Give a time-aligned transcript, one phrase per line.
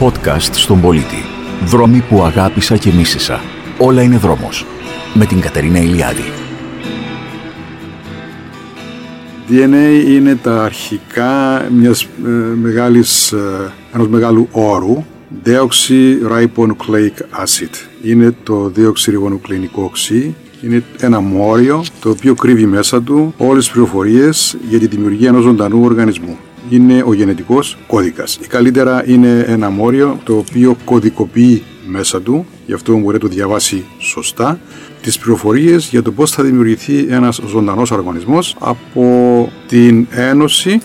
[0.00, 1.24] Podcast στον πολίτη.
[1.64, 3.40] Δρόμοι που αγάπησα και μίσησα.
[3.78, 4.66] Όλα είναι δρόμος.
[5.14, 6.32] Με την Κατερίνα Ηλιάδη.
[9.48, 12.28] DNA είναι τα αρχικά μιας ε,
[12.62, 15.04] μεγάλης, ε, ενός μεγάλου όρου
[15.44, 17.74] deoxyribonucleic acid.
[18.02, 20.34] Είναι το δεοξυριβονουκλεϊνικό οξύ.
[20.62, 25.42] Είναι ένα μόριο το οποίο κρύβει μέσα του όλες τις πληροφορίες για τη δημιουργία ενός
[25.42, 26.38] ζωντανού οργανισμού.
[26.70, 28.38] Είναι ο γενετικός κώδικας.
[28.42, 33.28] Ή καλύτερα είναι ένα μόριο το οποίο κωδικοποιεί μέσα του, γι' αυτό μπορεί να το
[33.28, 34.58] διαβάσει σωστά,
[35.02, 40.80] τις πληροφορίες για το πώς θα δημιουργηθεί ένας ζωντανός οργανισμός από την ένωση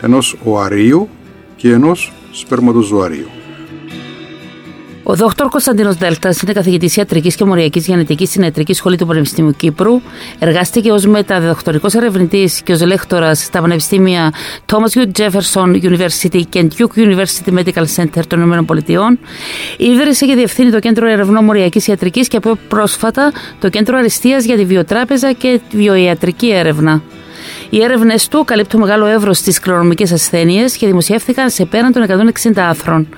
[0.00, 1.08] ενός οαρίου
[1.56, 3.41] και ενός σπερματοζωαρίου.
[5.04, 5.22] Ο Δ.
[5.50, 10.00] Κωνσταντίνος Δέλτας είναι καθηγητής ιατρικής και μοριακής γενετικής στην Ιατρική Σχολή του Πανεπιστημίου Κύπρου.
[10.38, 14.32] Εργάστηκε ως μεταδιδοκτορικό ερευνητής και ως λέκτορας στα πανεπιστήμια
[14.66, 15.04] Thomas U.
[15.18, 19.18] Jefferson University και Duke University Medical Center των ΗΠΑ.
[19.76, 24.56] Ίδρυσε και διευθύνει το Κέντρο Ερευνών Μοριακή Ιατρικής και από πρόσφατα το Κέντρο Αριστείας για
[24.56, 27.02] τη Βιοτράπεζα και τη Βιοιατρική Έρευνα.
[27.74, 32.02] Οι έρευνες του καλύπτουν μεγάλο εύρος στις κληρονομικές ασθένειες και δημοσιεύθηκαν σε πέραν των
[32.42, 33.08] 160 άρθρων.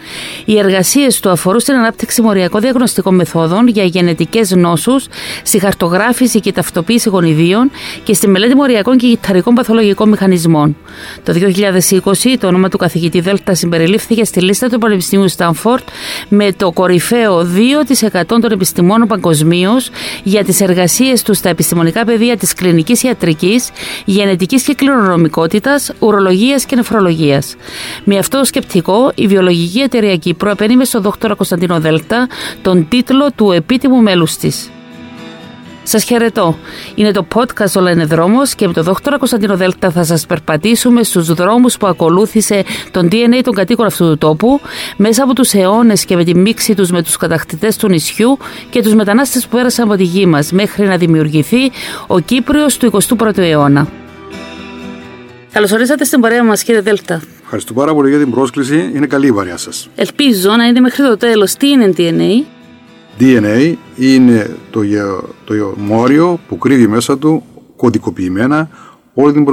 [0.44, 5.06] Οι εργασίες του αφορούν στην ανάπτυξη μοριακών διαγνωστικών μεθόδων για γενετικές νόσους,
[5.42, 7.70] στη χαρτογράφηση και ταυτοποίηση γονιδίων
[8.02, 10.76] και στη μελέτη μοριακών και κυταρικών παθολογικών μηχανισμών.
[11.22, 15.82] Το 2020 το όνομα του καθηγητή Δέλτα συμπεριλήφθηκε στη λίστα του Πανεπιστημίου Στάνφορντ
[16.28, 17.46] με το κορυφαίο
[18.12, 19.90] 2% των επιστημόνων παγκοσμίως
[20.22, 23.70] για τις εργασίες του στα επιστημονικά πεδία της κλινικής ιατρικής,
[24.04, 27.54] γενετικής γενετική και κληρονομικότητας, ουρολογίας και νεφρολογίας.
[28.04, 31.08] Με αυτό το σκεπτικό, η βιολογική εταιρεία Κύπρου απένιμε στον Δ.
[31.36, 32.28] Κωνσταντίνο Δέλτα
[32.62, 34.68] τον τίτλο του επίτιμου μέλους της.
[35.86, 36.56] Σας χαιρετώ.
[36.94, 38.90] Είναι το podcast Όλα είναι δρόμος και με τον Δ.
[39.18, 44.18] Κωνσταντίνο Δέλτα θα σας περπατήσουμε στους δρόμους που ακολούθησε τον DNA των κατοίκων αυτού του
[44.18, 44.60] τόπου,
[44.96, 48.38] μέσα από τους αιώνες και με τη μίξη τους με τους κατακτητές του νησιού
[48.70, 51.70] και τους μετανάστες που πέρασαν από τη γη μας, μέχρι να δημιουργηθεί
[52.06, 54.03] ο Κύπριος του 21ου αιώνα.
[55.54, 57.22] Καλώ ορίσατε στην παρέα μας, κύριε Δέλτα.
[57.42, 58.90] Ευχαριστώ πάρα πολύ για την πρόσκληση.
[58.94, 59.88] Είναι καλή η παρέα σας.
[59.94, 61.54] Ελπίζω να είναι μέχρι το τέλος.
[61.54, 62.44] Τι είναι DNA?
[63.20, 64.80] DNA είναι το,
[65.44, 67.44] το μόριο που κρύβει μέσα του
[67.76, 68.68] κωδικοποιημένα
[69.14, 69.44] όλη την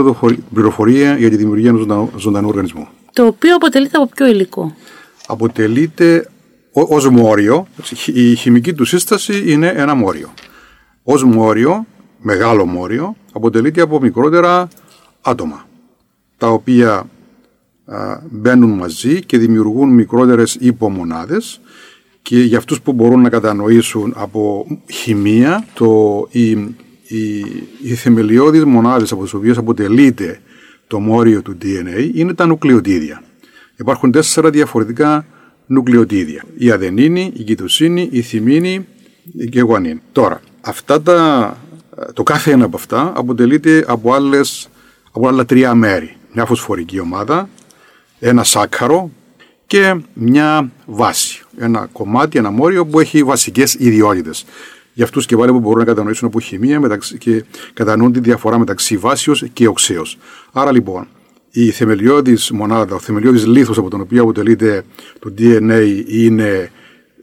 [0.53, 2.87] πληροφορία για τη δημιουργία ενός ζωντανού οργανισμού.
[3.13, 4.75] Το οποίο αποτελείται από ποιο υλικό;
[5.27, 6.29] Αποτελείται
[6.71, 7.67] ως μόριο.
[8.05, 10.33] Η χημική του σύσταση είναι ένα μόριο.
[11.03, 11.85] Ω μόριο,
[12.21, 14.67] μεγάλο μόριο, αποτελείται από μικρότερα
[15.21, 15.69] άτομα
[16.41, 17.09] τα οποία
[18.29, 21.61] μπαίνουν μαζί και δημιουργούν μικρότερες υπομονάδες
[22.21, 26.49] και για αυτούς που μπορούν να κατανοήσουν από χημεία το, οι,
[27.07, 27.39] οι,
[27.83, 30.41] οι θεμελιώδεις μονάδες από τις οποίες αποτελείται
[30.87, 33.23] το μόριο του DNA είναι τα νουκλεοτίδια.
[33.77, 35.25] Υπάρχουν τέσσερα διαφορετικά
[35.65, 36.43] νουκλεοτίδια.
[36.57, 38.85] Η αδενίνη, η κοιτοσύνη, η θυμίνη
[39.49, 40.01] και η γουανίνη.
[40.11, 41.57] Τώρα, αυτά τα,
[42.13, 44.69] το κάθε ένα από αυτά αποτελείται από, άλλες,
[45.11, 47.49] από άλλα τρία μέρη μια φωσφορική ομάδα,
[48.19, 49.11] ένα σάκαρο
[49.67, 51.43] και μια βάση.
[51.57, 54.45] Ένα κομμάτι, ένα μόριο που έχει βασικές ιδιότητες.
[54.93, 57.43] Για αυτούς και πάλι που μπορούν να κατανοήσουν από χημεία μεταξύ, και
[57.73, 60.17] κατανοούν τη διαφορά μεταξύ βάσεω και οξέως.
[60.51, 61.07] Άρα λοιπόν,
[61.51, 64.83] η θεμελιώδης μονάδα, ο θεμελιώδης λίθος από τον οποίο αποτελείται
[65.19, 66.71] το DNA είναι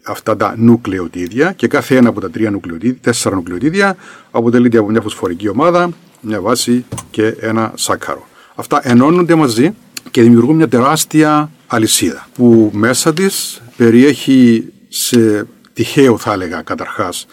[0.03, 3.97] αυτά τα νουκλεοτίδια και κάθε ένα από τα τρία νουκλεοτίδια, τέσσερα νουκλεοτίδια
[4.31, 5.91] αποτελείται από μια φωσφορική ομάδα,
[6.21, 8.27] μια βάση και ένα σάκαρο.
[8.61, 9.75] Αυτά ενώνονται μαζί
[10.11, 17.27] και δημιουργούν μια τεράστια αλυσίδα που μέσα της περιέχει σε τυχαίο θα έλεγα καταρχάς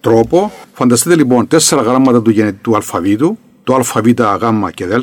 [0.00, 0.52] τρόπο.
[0.72, 4.94] Φανταστείτε λοιπόν τέσσερα γράμματα του γενετικού αλφαβήτου, το α, β, γ και δ,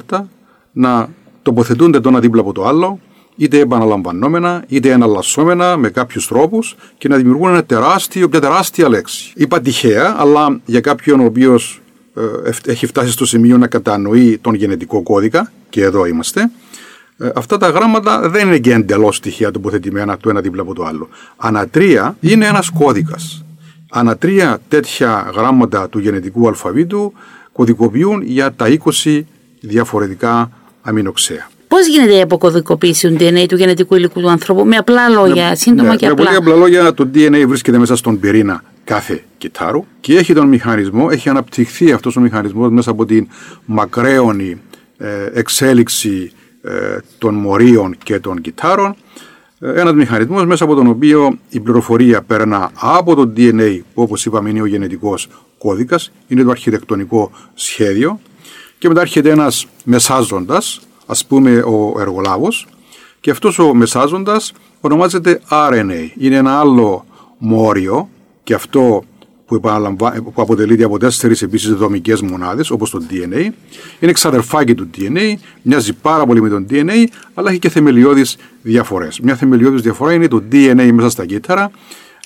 [0.72, 1.10] να
[1.42, 3.00] τοποθετούνται το ένα δίπλα από το άλλο,
[3.36, 9.32] είτε επαναλαμβανόμενα, είτε εναλλασσόμενα με κάποιους τρόπους και να δημιουργούν ένα τεράστιο, μια τεράστια λέξη.
[9.36, 11.91] Είπα τυχαία, αλλά για κάποιον ο οποίος ε,
[12.66, 16.52] έχει φτάσει στο σημείο να κατανοεί τον γενετικό κώδικα και εδώ είμαστε.
[17.18, 20.84] Ε, αυτά τα γράμματα δεν είναι και εντελώς στοιχεία τοποθετημένα το ένα δίπλα από το
[20.84, 21.10] άλλο.
[21.38, 23.46] Ανατρία είναι ένας κώδικας.
[23.92, 27.14] Ανατρία τέτοια γράμματα του γενετικού αλφαβήτου
[27.52, 29.22] κωδικοποιούν για τα 20
[29.60, 31.50] διαφορετικά αμινοξέα.
[31.68, 35.56] Πώς γίνεται η αποκωδικοποίηση του DNA του γενετικού υλικού του ανθρώπου, με απλά λόγια, ναι,
[35.56, 36.24] σύντομα ναι, και απλά.
[36.24, 40.48] Με πολύ απλά λόγια, το DNA βρίσκεται μέσα στον πυρήνα κάθε κυτάρου και έχει τον
[40.48, 43.28] μηχανισμό, έχει αναπτυχθεί αυτός ο μηχανισμός μέσα από την
[43.66, 44.62] μακραίωνη
[44.98, 48.96] ε, εξέλιξη ε, των μορίων και των κυτάρων
[49.60, 54.26] ε, ένας μηχανισμός μέσα από τον οποίο η πληροφορία περνά από το DNA που όπως
[54.26, 55.28] είπαμε είναι ο γενετικός
[55.58, 58.20] κώδικας, είναι το αρχιτεκτονικό σχέδιο
[58.78, 62.68] και μετά έρχεται ένας μεσάζοντας, ας πούμε ο εργολάβος
[63.20, 66.10] Και αυτός ο μεσάζοντας ονομάζεται RNA.
[66.18, 67.06] Είναι ένα άλλο
[67.38, 68.10] μόριο
[68.44, 69.04] και αυτό
[69.46, 69.60] που,
[70.34, 73.50] που αποτελείται από τέσσερις επίσης δομικές μονάδες, όπως το DNA.
[74.00, 79.20] Είναι ξαδερφάκι του DNA, μοιάζει πάρα πολύ με το DNA, αλλά έχει και θεμελιώδεις διαφορές.
[79.20, 81.72] Μια θεμελιώδης διαφορά είναι το DNA μέσα στα κύτταρα,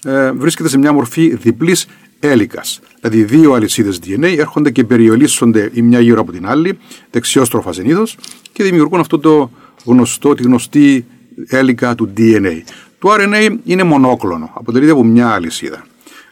[0.04, 1.88] ε, βρίσκεται σε μια μορφή διπλής
[2.20, 2.80] έλικας.
[3.02, 6.78] Δηλαδή, δύο αλυσίδες DNA έρχονται και περιολίσσονται η μια γύρω από την άλλη,
[7.12, 8.18] δεξιόστροφα συνήθως,
[8.52, 9.52] και δημιουργούν αυτό το
[9.86, 11.06] γνωστό, τη γνωστή
[11.48, 12.62] έλικα του DNA.
[13.00, 15.86] Το RNA είναι μονόκλωνο, αποτελείται από μια αλυσίδα.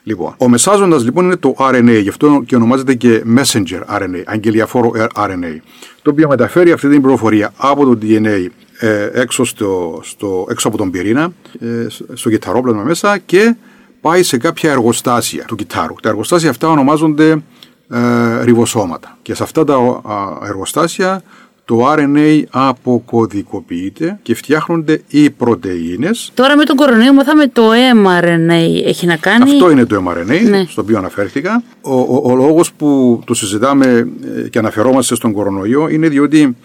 [0.06, 4.92] Λοιπόν, ο μεσάζοντας λοιπόν είναι το RNA, γι' αυτό και ονομάζεται και messenger RNA, αγγελιαφόρο
[5.14, 5.56] RNA,
[6.02, 8.46] το οποίο μεταφέρει αυτή την πληροφορία από το DNA
[8.78, 13.56] ε, έξω, στο, στο, έξω από τον πυρήνα, ε, στο κυταρόπλασμα μέσα και
[14.00, 15.94] πάει σε κάποια εργοστάσια του κυτάρου.
[16.02, 17.42] Τα εργοστάσια αυτά ονομάζονται
[17.90, 19.18] ε, ριβοσώματα.
[19.22, 20.00] Και σε αυτά τα
[20.44, 21.22] εργοστάσια
[21.64, 26.30] το RNA αποκωδικοποιείται και φτιάχνονται οι πρωτεΐνες.
[26.34, 27.62] Τώρα με τον κορονοϊό μάθαμε το
[28.04, 29.42] mRNA έχει να κάνει.
[29.42, 30.64] Αυτό είναι το mRNA, ναι.
[30.68, 31.62] στο οποίο αναφέρθηκα.
[31.80, 34.08] Ο, ο, ο λόγος που το συζητάμε
[34.44, 36.56] ε, και αναφερόμαστε στον κορονοϊό είναι διότι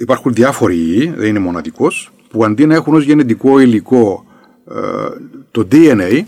[0.00, 4.24] υπάρχουν διάφοροι ιοί, δεν είναι μοναδικός, που αντί να έχουν ως γενετικό υλικό
[4.70, 4.74] ε,
[5.50, 6.20] το DNA,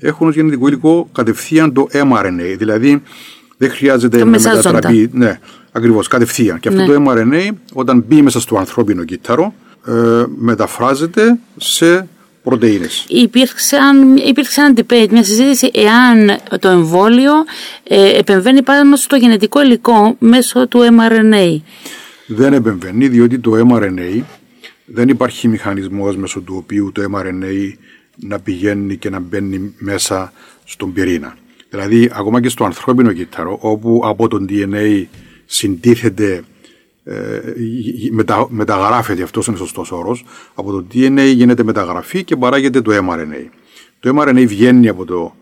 [0.00, 3.02] έχουν ως γενετικό υλικό κατευθείαν το mRNA, δηλαδή
[3.56, 5.10] δεν χρειάζεται να μετατραπεί.
[5.12, 5.38] Ναι,
[5.76, 6.60] ακριβώς, κατευθείαν.
[6.60, 6.86] Και αυτό ναι.
[6.86, 9.54] το mRNA, όταν μπει μέσα στο ανθρώπινο κύτταρο,
[9.86, 12.08] ε, μεταφράζεται σε
[12.42, 12.86] πρωτενε.
[13.08, 17.32] Υπήρξαν, υπήρξε ένα debate, μια συζήτηση εάν το εμβόλιο
[17.82, 21.60] ε, επεμβαίνει πάνω στο γενετικό υλικό μέσω του mRNA.
[22.26, 24.22] Δεν επεμβαίνει, διότι το mRNA
[24.84, 27.72] δεν υπάρχει μηχανισμός μέσω του οποίου το mRNA
[28.16, 30.32] να πηγαίνει και να μπαίνει μέσα
[30.64, 31.36] στον πυρήνα.
[31.70, 35.04] Δηλαδή, ακόμα και στο ανθρώπινο κύτταρο, όπου από τον DNA
[35.46, 36.42] συντίθεται,
[37.04, 37.40] ε,
[38.10, 43.48] μετα, μεταγράφεται, αυτός είναι σωστό όρος, από το DNA γίνεται μεταγραφή και παράγεται το mRNA.
[44.00, 45.34] Το mRNA βγαίνει από το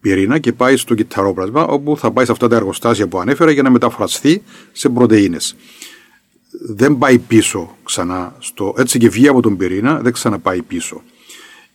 [0.00, 3.62] πυρήνα και πάει στο κυταρόπλασμα, όπου θα πάει σε αυτά τα εργοστάσια που ανέφερα για
[3.62, 4.42] να μεταφραστεί
[4.72, 5.56] σε πρωτεΐνες.
[6.66, 11.02] Δεν πάει πίσω ξανά, στο, έτσι και βγει από τον πυρήνα, δεν ξαναπάει πίσω.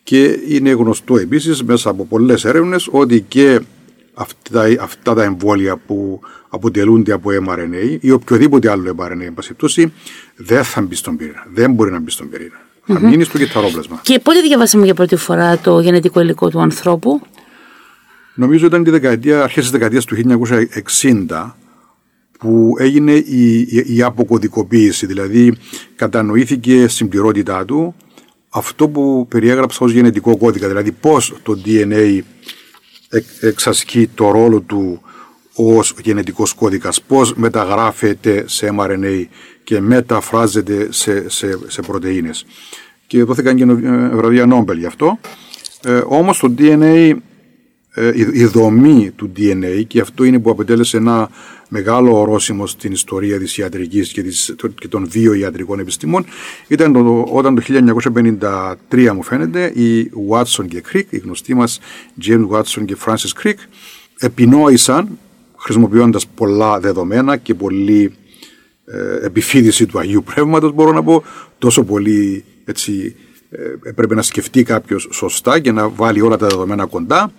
[0.04, 3.62] Και είναι γνωστό επίσης μέσα από πολλές έρευνες ότι και
[4.20, 9.94] αυτά, αυτά τα εμβόλια που αποτελούνται από mRNA ή οποιοδήποτε άλλο mRNA, εν πάση
[10.36, 11.46] δεν θα μπει στον πυρήνα.
[11.54, 12.56] Δεν μπορεί να μπει στον πυρήνα.
[12.56, 12.94] Mm-hmm.
[12.94, 14.00] Θα μείνει στο κυταρόπλασμα.
[14.04, 17.22] Και πότε διαβάσαμε για πρώτη φορά το γενετικό υλικό του ανθρώπου,
[18.40, 20.16] Νομίζω ήταν τη δεκαετία, αρχές της δεκαετίας του
[21.28, 21.52] 1960
[22.40, 25.58] που έγινε η, η, η αποκωδικοποίηση, δηλαδή
[25.96, 27.96] κατανοήθηκε στην πληρότητά του
[28.50, 32.20] αυτό που περιέγραψα ως γενετικό κώδικα, δηλαδή πώς το DNA
[33.42, 35.02] εξασκεί το ρόλο του
[35.56, 39.26] ως γενετικός κώδικας, πώς μεταγράφεται σε mRNA
[39.64, 42.46] και μεταφράζεται σε, σε, σε πρωτεΐνες.
[43.08, 43.66] Και δόθηκαν και
[44.16, 45.20] βραβεία Νόμπελ γι' αυτό.
[45.84, 47.16] Ε, όμως το DNA ε,
[48.34, 51.30] η δομή του DNA και αυτό είναι που αποτέλεσε ένα
[51.70, 55.08] μεγάλο ορόσημο στην ιστορία της ιατρικής και, της, και των
[55.40, 56.26] ιατρικών επιστήμων.
[56.68, 57.62] Ήταν το, όταν το
[58.90, 61.80] 1953 μου φαίνεται οι Watson και Crick, οι γνωστοί μας
[62.26, 63.58] James Watson και Francis Crick
[64.20, 65.18] επινόησαν
[65.56, 68.14] χρησιμοποιώντας πολλά δεδομένα και πολλή
[68.86, 71.24] ε, επιφύδηση του Αγίου Πνεύματος μπορώ να πω
[71.58, 73.16] τόσο πολύ έτσι
[73.50, 77.32] ε, έπρεπε να σκεφτεί κάποιος σωστά και να βάλει όλα τα δεδομένα κοντά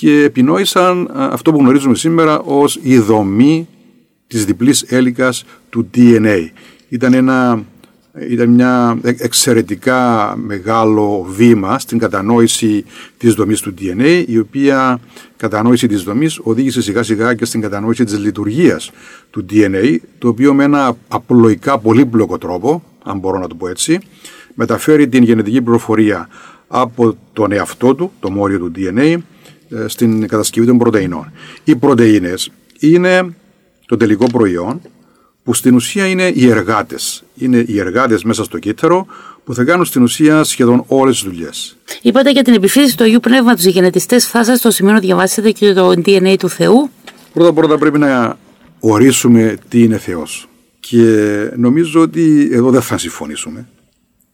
[0.00, 3.68] και επινόησαν αυτό που γνωρίζουμε σήμερα ως η δομή
[4.26, 6.48] της διπλής έλικας του DNA.
[6.88, 7.64] Ήταν, ένα,
[8.28, 12.84] ήταν μια εξαιρετικά μεγάλο βήμα στην κατανόηση
[13.16, 15.00] της δομής του DNA, η οποία
[15.36, 18.90] κατανόηση της δομής οδήγησε σιγά σιγά και στην κατανόηση της λειτουργίας
[19.30, 23.98] του DNA, το οποίο με ένα απλοϊκά πολύπλοκο τρόπο, αν μπορώ να το πω έτσι,
[24.54, 26.28] μεταφέρει την γενετική πληροφορία
[26.68, 29.16] από τον εαυτό του, το μόριο του DNA, ε,
[29.86, 31.32] στην κατασκευή των πρωτεϊνών.
[31.64, 33.34] Οι πρωτεΐνες είναι
[33.86, 34.80] το τελικό προϊόν
[35.42, 37.22] που στην ουσία είναι οι εργάτες.
[37.34, 39.06] Είναι οι εργάτες μέσα στο κύτταρο
[39.44, 41.76] που θα κάνουν στην ουσία σχεδόν όλες τις δουλειές.
[42.02, 43.64] Είπατε για την επιφύση του Αγίου Πνεύματος.
[43.64, 46.90] Οι γενετιστές φτάσατε στο σημείο να διαβάσετε και το DNA του Θεού.
[47.32, 48.38] Πρώτα πρώτα πρέπει να
[48.80, 50.48] ορίσουμε τι είναι Θεός.
[50.80, 51.04] Και
[51.56, 53.68] νομίζω ότι εδώ δεν θα συμφωνήσουμε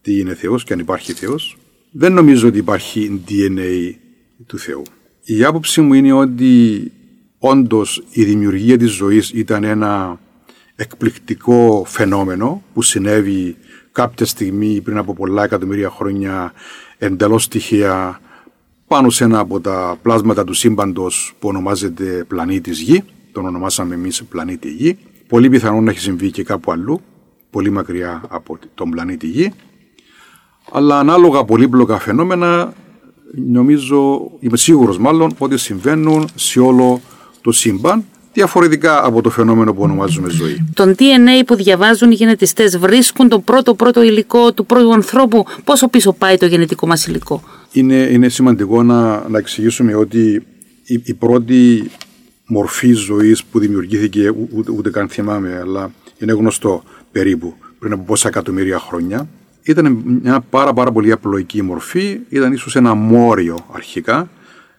[0.00, 1.56] τι είναι Θεός και αν υπάρχει Θεός.
[1.90, 3.94] Δεν νομίζω ότι υπάρχει DNA
[4.46, 4.82] του Θεού.
[5.28, 6.92] Η άποψή μου είναι ότι
[7.38, 10.18] όντως η δημιουργία της ζωής ήταν ένα
[10.76, 13.56] εκπληκτικό φαινόμενο που συνέβη
[13.92, 16.52] κάποια στιγμή πριν από πολλά εκατομμύρια χρόνια
[16.98, 18.20] εντελώς τυχαία
[18.86, 24.24] πάνω σε ένα από τα πλάσματα του σύμπαντος που ονομάζεται πλανήτης Γη, τον ονομάσαμε εμείς
[24.24, 27.00] πλανήτη Γη, πολύ πιθανόν να έχει συμβεί και κάπου αλλού,
[27.50, 29.52] πολύ μακριά από τον πλανήτη Γη,
[30.72, 32.72] αλλά ανάλογα πολύπλοκα φαινόμενα
[33.32, 37.00] νομίζω, είμαι σίγουρος μάλλον, ότι συμβαίνουν σε όλο
[37.40, 40.66] το σύμπαν διαφορετικά από το φαινόμενο που ονομάζουμε ζωή.
[40.74, 45.44] Τον DNA που διαβάζουν οι γενετιστές βρίσκουν το πρώτο πρώτο υλικό του πρώτου ανθρώπου.
[45.64, 47.42] Πόσο πίσω πάει το γενετικό μας υλικό;
[47.72, 50.46] Είναι, είναι σημαντικό να, να εξηγήσουμε ότι
[50.84, 51.90] η, η πρώτη
[52.46, 58.28] μορφή ζωής που δημιουργήθηκε, ούτε, ούτε καν θυμάμαι, αλλά είναι γνωστό περίπου πριν από πόσα
[58.28, 59.28] εκατομμύρια χρόνια,
[59.66, 64.28] ήταν μια πάρα πάρα πολύ απλοϊκή μορφή, ήταν ίσως ένα μόριο αρχικά,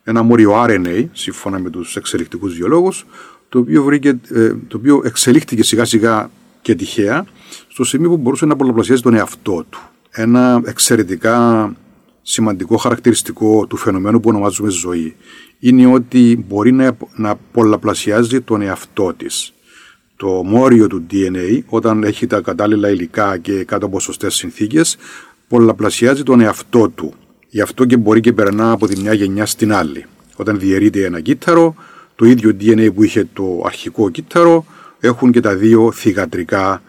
[0.04, 3.06] ένα μόριο RNA, σύμφωνα με τους εξελικτικούς βιολόγους,
[3.50, 6.30] το οποίο, βρήκε, ε, το οποίο εξελίχθηκε σιγά σιγά
[6.62, 7.26] και τυχαία
[7.68, 9.80] στο σημείο που μπορούσε να πολλαπλασιάζει τον εαυτό του.
[10.10, 11.72] Ένα εξαιρετικά
[12.22, 15.16] σημαντικό χαρακτηριστικό του φαινομένου που ονομάζουμε ζωή
[15.60, 19.54] είναι ότι μπορεί να, να πολλαπλασιάζει τον εαυτό της.
[20.18, 24.98] Το μόριο του DNA όταν έχει τα κατάλληλα υλικά και κάτω από σωστές συνθήκες
[25.48, 27.14] πολλαπλασιάζει τον εαυτό του.
[27.50, 30.06] Γι' αυτό και μπορεί και περνά από τη μια γενιά στην άλλη.
[30.36, 31.76] Όταν διαιρείται ένα κύτταρο
[32.16, 34.66] το ίδιο DNA που είχε το αρχικό κύτταρο
[35.00, 36.82] έχουν και τα δύο θυγατρικά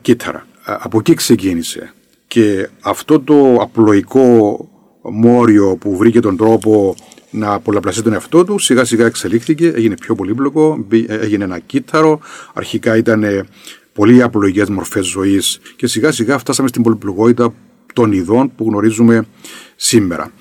[0.00, 0.46] κύτταρα.
[0.64, 1.92] Από εκεί ξεκίνησε.
[2.26, 4.58] Και αυτό το απλοϊκό
[5.02, 6.94] μόριο που βρήκε τον τρόπο
[7.30, 12.20] να πολλαπλασιάσει τον εαυτό του, σιγά σιγά εξελίχθηκε, έγινε πιο πολύπλοκο, έγινε ένα κύτταρο,
[12.54, 13.46] αρχικά ήταν
[13.92, 17.54] πολύ απλοϊκέ μορφές ζωής και σιγά σιγά φτάσαμε στην πολυπλοκότητα
[17.92, 19.26] των ειδών που γνωρίζουμε
[19.76, 20.32] σήμερα.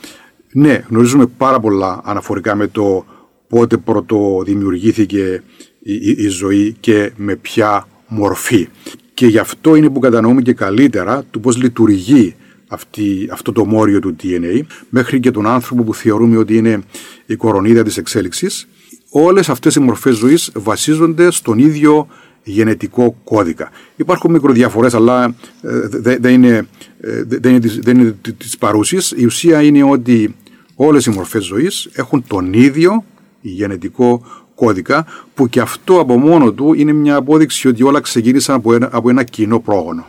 [0.51, 3.06] Ναι, γνωρίζουμε πάρα πολλά αναφορικά με το
[3.48, 5.44] πότε πρώτο δημιουργήθηκε
[5.82, 8.67] η, ζωή και με ποια μορφή.
[9.13, 12.36] Και γι' αυτό είναι που κατανοούμε και καλύτερα του πώς λειτουργεί
[12.68, 16.82] αυτή, αυτό το μόριο του DNA μέχρι και τον άνθρωπο που θεωρούμε ότι είναι
[17.26, 18.68] η κορονίδα της εξέλιξης.
[19.10, 22.08] Όλες αυτές οι μορφές ζωής βασίζονται στον ίδιο
[22.44, 23.72] γενετικό κώδικα.
[23.96, 26.68] Υπάρχουν μικροδιαφορές αλλά ε, δεν είναι,
[27.00, 29.14] ε, δεν είναι, δεν είναι της παρούσης.
[29.16, 30.36] Η ουσία είναι ότι
[30.76, 33.06] όλες οι μορφές ζωής έχουν τον ίδιο
[33.42, 38.74] γενετικό κώδικα που και αυτό από μόνο του είναι μια απόδειξη ότι όλα ξεκίνησαν από
[38.74, 40.08] ένα, από ένα κοινό πρόγονο.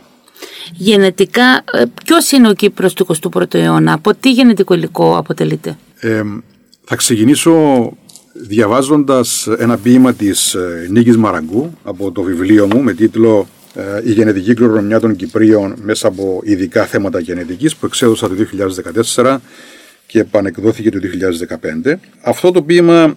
[0.73, 6.21] Γενετικά, ε, ποιος είναι ο Κύπρος του 21ου αιώνα, από τι γενετικό υλικό αποτελείται; Ε,
[6.83, 7.53] θα ξεκινήσω
[8.33, 13.47] διαβάζοντας ένα ποίημα της ε, Νίκης Μαραγκού από το βιβλίο μου με τίτλο
[14.05, 18.35] «Η γενετική κληρονομιά των Κυπρίων μέσα από ειδικά θέματα γενετικής» που εξέδωσα το
[19.15, 19.37] 2014
[20.05, 20.99] και επανεκδόθηκε το
[21.83, 21.93] 2015.
[22.23, 23.15] Αυτό το ποίημα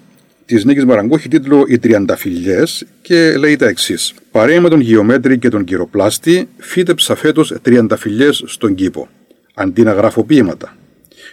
[0.55, 2.63] της Νίκης Μαραγκού έχει τίτλο Οι Τριανταφυλιέ
[3.03, 4.15] και λέει τα εξής.
[4.31, 9.09] Παρέα με τον Γεωμέτρη και τον Κυροπλάστη, φύτεψα φέτος τριανταφυλιέ στον κήπο.
[9.55, 10.77] Αντί να γράφω ποίηματα.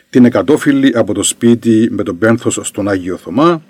[0.09, 3.63] Την εκατόφυλλη από το σπίτι με τον πένθος στον Άγιο Θωμά,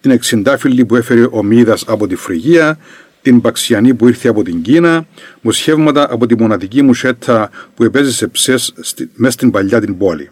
[0.00, 2.78] την εξιντάφυλλη που έφερε ο Μίδα από τη Φρυγία,
[3.22, 5.06] την Παξιανή που ήρθε από την Κίνα,
[5.40, 8.72] μουσχεύματα από τη μοναδική μου σέτα που επέζησε ψες
[9.14, 10.30] μέσα στην παλιά την πόλη.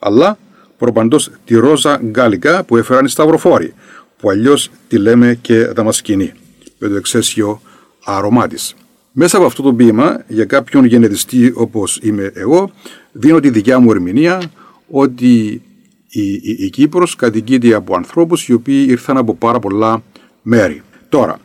[0.00, 0.38] Αλλά
[0.78, 3.74] προπαντός τη ρόζα γκάλικα που έφεραν οι Σταυροφόροι,
[4.20, 6.32] που αλλιώς τη λέμε και δαμασκηνή,
[6.78, 7.60] με το εξαίσιο
[8.04, 8.74] άρωμά της.
[9.12, 12.70] Μέσα από αυτό το ποίημα, για κάποιον γενετιστή όπως είμαι εγώ,
[13.12, 14.42] δίνω τη δικιά μου ερμηνεία
[14.90, 15.62] ότι
[16.08, 20.02] η, η, η Κύπρος κατοικείται από ανθρώπους οι οποίοι ήρθαν από πάρα πολλά
[20.42, 20.82] μέρη.
[21.08, 21.38] Τώρα,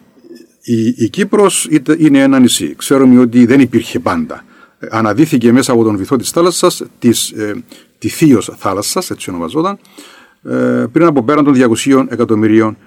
[0.61, 1.67] η, η Κύπρος
[1.97, 2.73] είναι ένα νησί.
[2.77, 4.45] Ξέρουμε ότι δεν υπήρχε πάντα.
[4.89, 7.63] Αναδύθηκε μέσα από τον βυθό της θάλασσας, της, ε,
[7.97, 9.79] τη θείος θάλασσας, έτσι ονομαζόταν, ε,
[10.91, 11.53] πριν από πέραν των
[11.85, 12.77] 200 εκατομμυρίων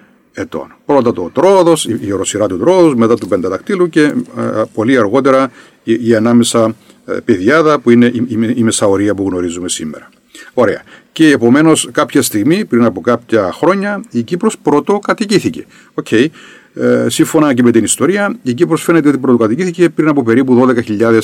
[0.40, 0.74] ετών.
[0.86, 5.50] Πρώτα το Τρόδος, η οροσυρά του Τρόδος, μετά του Πενταδακτήλου και ε, πολύ αργότερα
[5.82, 6.74] η, η ανάμεσα
[7.06, 10.08] ε, πεδιάδα που είναι η, η, η μεσαωρία που γνωρίζουμε σήμερα.
[10.54, 10.82] Ωραία.
[11.12, 15.66] Και επομένως κάποια στιγμή, πριν από κάποια χρόνια, η Κύπρος πρώτο κατοικήθηκε.
[16.02, 16.26] Okay.
[16.74, 21.20] Ε, σύμφωνα και με την ιστορία, η Κύπρος φαίνεται ότι πρωτοκατοικήθηκε πριν από περίπου 12.000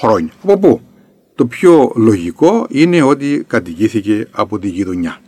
[0.00, 0.30] χρόνια.
[0.42, 0.80] Από πού;
[1.34, 5.20] Το πιο λογικό είναι ότι κατοικήθηκε από τη γειτονιά.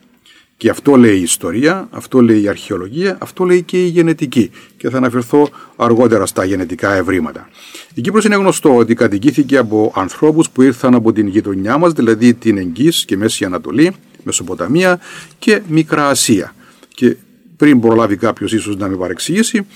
[0.58, 4.50] Και αυτό λέει η ιστορία, αυτό λέει η αρχαιολογία, αυτό λέει και η γενετική.
[4.76, 7.48] Και θα αναφερθώ αργότερα στα γενετικά ευρήματα.
[7.94, 12.34] Η Κύπρος είναι γνωστό ότι κατοικήθηκε από ανθρώπους που ήρθαν από την γειτονιά μας, δηλαδή
[12.34, 15.00] την Εγγύς και Μέση Ανατολή, Μεσοποταμία
[15.38, 16.54] και Μικρά Ασία.
[16.94, 17.16] Και
[17.56, 19.66] πριν προλάβει κάποιος ίσως να με παρεξηγήσει,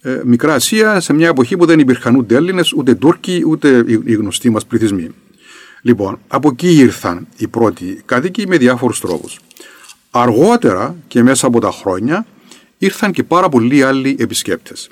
[0.00, 4.14] ε, Μικρά Ασία σε μια εποχή που δεν υπήρχαν ούτε Έλληνες, ούτε Τούρκοι, ούτε οι
[4.14, 5.08] γνωστοί μας πληθυσμοί.
[5.82, 9.38] Λοιπόν, από εκεί ήρθαν οι πρώτοι κάτοικοι με διάφορους τρόπους.
[10.16, 12.26] Αργότερα και μέσα από τα χρόνια
[12.78, 14.90] ήρθαν και πάρα πολλοί άλλοι επισκέπτες.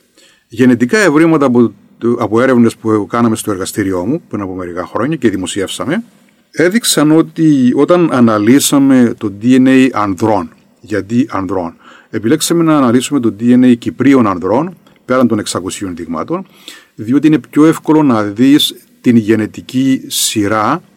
[0.49, 1.73] Γενετικά ευρήματα από,
[2.19, 6.05] από έρευνες που κάναμε στο εργαστήριό μου πριν από μερικά χρόνια και δημοσιεύσαμε,
[6.51, 11.77] έδειξαν ότι όταν αναλύσαμε το DNA ανδρών, γιατί ανδρών,
[12.11, 15.59] επιλέξαμε να αναλύσουμε το DNA Κυπρίων ανδρών, πέραν των 600
[15.95, 16.47] δειγμάτων,
[16.95, 20.92] διότι είναι πιο εύκολο να δεις την γενετική σειρά ε,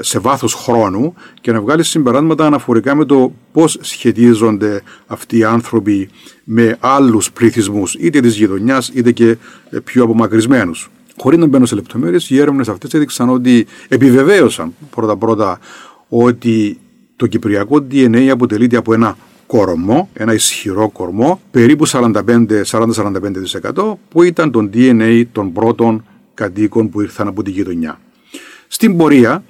[0.00, 6.08] σε βάθος χρόνου και να βγάλεις συμπεράσματα αναφορικά με το πώς σχετίζονται αυτοί οι άνθρωποι
[6.44, 9.36] με άλλους πληθυσμούς είτε της γειτονιάς είτε και
[9.70, 10.90] ε, πιο απομακρυσμένους.
[11.16, 15.58] Χωρίς να μπαίνω σε λεπτομέρειες, οι έρευνες αυτές έδειξαν ότι επιβεβαίωσαν πρώτα-πρώτα
[16.08, 16.78] ότι
[17.16, 19.16] το κυπριακό DNA αποτελείται από ένα
[19.46, 26.04] κορμό, ένα ισχυρό κορμό, περίπου 40-45% που ήταν το DNA των πρώτων
[26.34, 28.00] κατοίκων που ήρθαν από τη γειτονιά.
[28.68, 29.42] Στην πορεία ε,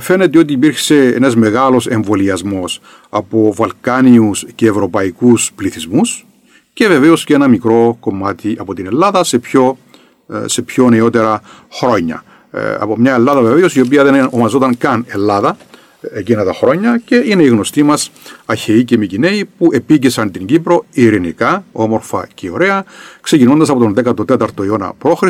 [0.00, 6.26] φαίνεται ότι υπήρξε ένας μεγάλος εμβολιασμός από Βαλκάνιους και Ευρωπαϊκούς πληθυσμούς
[6.78, 9.78] και βεβαίως και ένα μικρό κομμάτι από την Ελλάδα σε πιο,
[10.28, 11.42] ε, σε πιο νεότερα
[11.72, 12.24] χρόνια.
[12.50, 15.56] Ε, από μια Ελλάδα βεβαίως η οποία δεν ονομαζόταν καν Ελλάδα
[16.00, 18.10] εκείνα τα χρόνια και είναι οι γνωστοί μας
[18.46, 22.84] Αχαιοί και Μικυναίοι που επίκησαν την Κύπρο ειρηνικά, όμορφα και ωραία
[23.20, 25.22] ξεκινώντας από τον 14ο αιώνα π.Χ.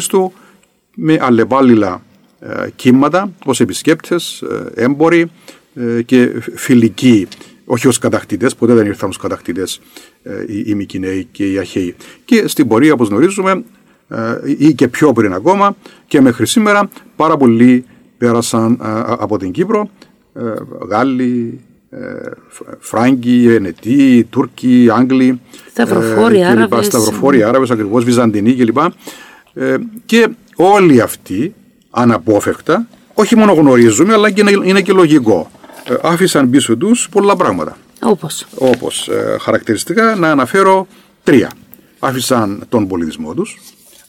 [0.95, 2.08] με αλλεπάλληλα ε,
[2.77, 5.31] κύματα ως επισκέπτες, ε, έμποροι
[5.75, 7.29] ε, και φιλικοί
[7.65, 9.81] όχι ως κατακτητές, ποτέ δεν ήρθαν ως κατακτητές
[10.67, 11.95] οι Μικυναίοι και οι Αχαίοι.
[12.25, 13.65] Και στην πορεία, όπως γνωρίζουμε,
[14.59, 15.77] ή και πιο πριν ακόμα
[16.07, 17.85] και μέχρι σήμερα, πάρα πολλοί
[18.19, 18.79] πέρασαν
[19.19, 19.91] από την Κύπρο,
[20.89, 21.61] Γάλλοι,
[22.79, 25.41] Φράγκοι, Ενετοί, Τούρκοι, Άγγλοι,
[25.71, 28.79] Σταυροφόροι Άραβες, Σταυροφόροι Άραβες, ακριβώς Βυζαντινοί κλπ.
[30.07, 31.55] Και όλοι αυτοί
[31.91, 35.51] αναπόφευκτα, όχι μόνο γνωρίζουμε, αλλά και είναι και λογικό.
[35.85, 37.77] Ε, άφησαν πίσω τους πολλά πράγματα.
[38.03, 38.47] Όπως.
[38.55, 40.87] Όπως ε, χαρακτηριστικά να αναφέρω
[41.23, 41.53] τρία.
[41.99, 43.59] Άφησαν τον πολιτισμό τους,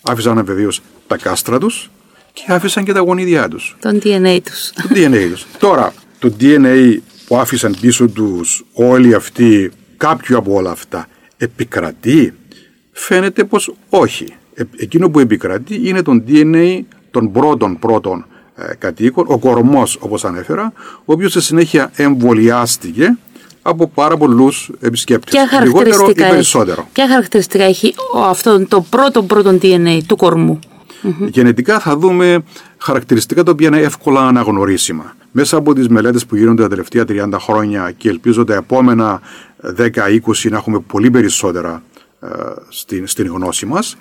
[0.01, 1.89] άφησαν βεβαίως τα κάστρα τους
[2.33, 3.77] και άφησαν και τα γονίδια τους.
[3.79, 4.71] Τον DNA τους.
[4.75, 5.45] Το DNA τους.
[5.59, 11.07] Τώρα, το DNA που άφησαν πίσω τους όλοι αυτοί, κάποιο από όλα αυτά,
[11.37, 12.33] επικρατεί;
[12.91, 14.25] Φαίνεται πως όχι.
[14.53, 16.79] Ε, εκείνο που επικρατεί είναι τον DNA
[17.11, 23.17] των πρώτων πρώτων ε, κατοίκων, ο κορμός όπως ανέφερα, ο οποίος στη συνέχεια εμβολιάστηκε
[23.61, 25.33] από πάρα πολλούς επισκέπτες.
[25.63, 26.87] Λιγότερο ή περισσότερο.
[26.93, 27.95] Ποια χαρακτηριστικά έχει
[28.27, 30.59] αυτό το πρώτο πρώτο DNA του κορμού;
[31.19, 32.43] Γενετικά θα δούμε
[32.77, 35.15] χαρακτηριστικά τα οποία είναι εύκολα αναγνωρίσιμα.
[35.31, 39.21] Μέσα από τις μελέτες που γίνονται τα τελευταία 30 χρόνια και ελπίζω τα επόμενα
[39.77, 39.89] 10-20
[40.49, 41.83] να έχουμε πολύ περισσότερα
[42.21, 42.27] ε,
[42.69, 43.95] στην, στην γνώση μας,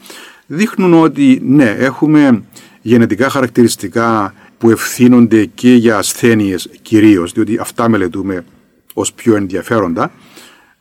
[0.47, 2.43] δείχνουν ότι ναι, έχουμε
[2.83, 8.45] γενετικά χαρακτηριστικά που ευθύνονται και για ασθένειες κυρίως, διότι αυτά μελετούμε
[8.95, 10.13] ως πιο ενδιαφέροντα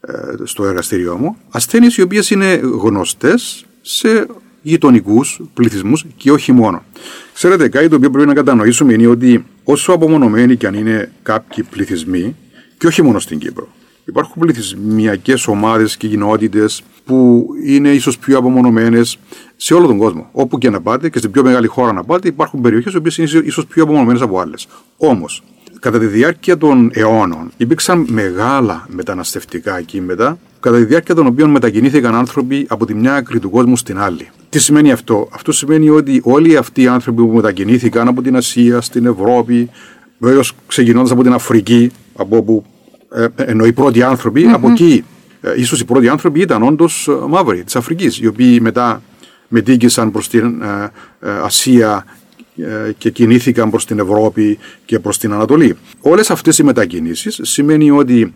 [0.02, 0.12] ε,
[0.44, 4.28] στο εργαστήριό μου, ασθένειες οι οποίες είναι γνωστές σε
[4.62, 6.84] γειτονικούς πληθυσμούς και όχι μόνο.
[7.34, 11.64] Ξέρετε, κάτι το οποίο πρέπει να κατανοήσουμε είναι ότι όσο απομονωμένοι και αν είναι κάποιοι
[11.64, 12.36] πληθυσμοί,
[12.78, 13.68] και όχι μόνο στην Κύπρο,
[14.08, 19.20] υπάρχουν πληθυσμιακέ ομάδες και κοινότητες που είναι ίσως πιο απομονωμένες
[19.56, 20.30] σε όλο τον κόσμο.
[20.32, 23.18] Όπου και να πάτε και στην πιο μεγάλη χώρα να πάτε, υπάρχουν περιοχές οι οποίες
[23.18, 24.68] είναι ίσω πιο απομονωμένες από άλλες.
[24.98, 25.44] Όμως,
[25.80, 32.16] κατά τη διάρκεια των αιώνων υπήρξαν μεγάλα μεταναστευτικά κύματα, κατά τη διάρκεια των οποίων μετακινήθηκαν
[32.16, 34.30] άνθρωποι από τη μια άκρη του κόσμου στην άλλη.
[34.50, 38.82] Τι σημαίνει αυτό, Αυτό σημαίνει ότι όλοι αυτοί οι άνθρωποι που μετακινήθηκαν από την Ασία
[38.82, 39.70] στην Ευρώπη,
[40.18, 42.77] βέβαια ξεκινώντας από την Αφρική, από όπου ε,
[43.36, 45.04] ενώ οι πρώτοι από εκεί,
[45.42, 49.02] ε, ίσως οι πρώτοι άνθρωποι ήταν όντως ε, μαύροι της Αφρικής, οι οποίοι μετά
[49.48, 52.06] μετήκησαν προς την ε, ε, Ασία
[52.58, 55.78] ε, και κινήθηκαν προς την Ευρώπη και προς την Ανατολή.
[56.00, 58.34] Όλες αυτές οι μετακινήσεις σημαίνει ότι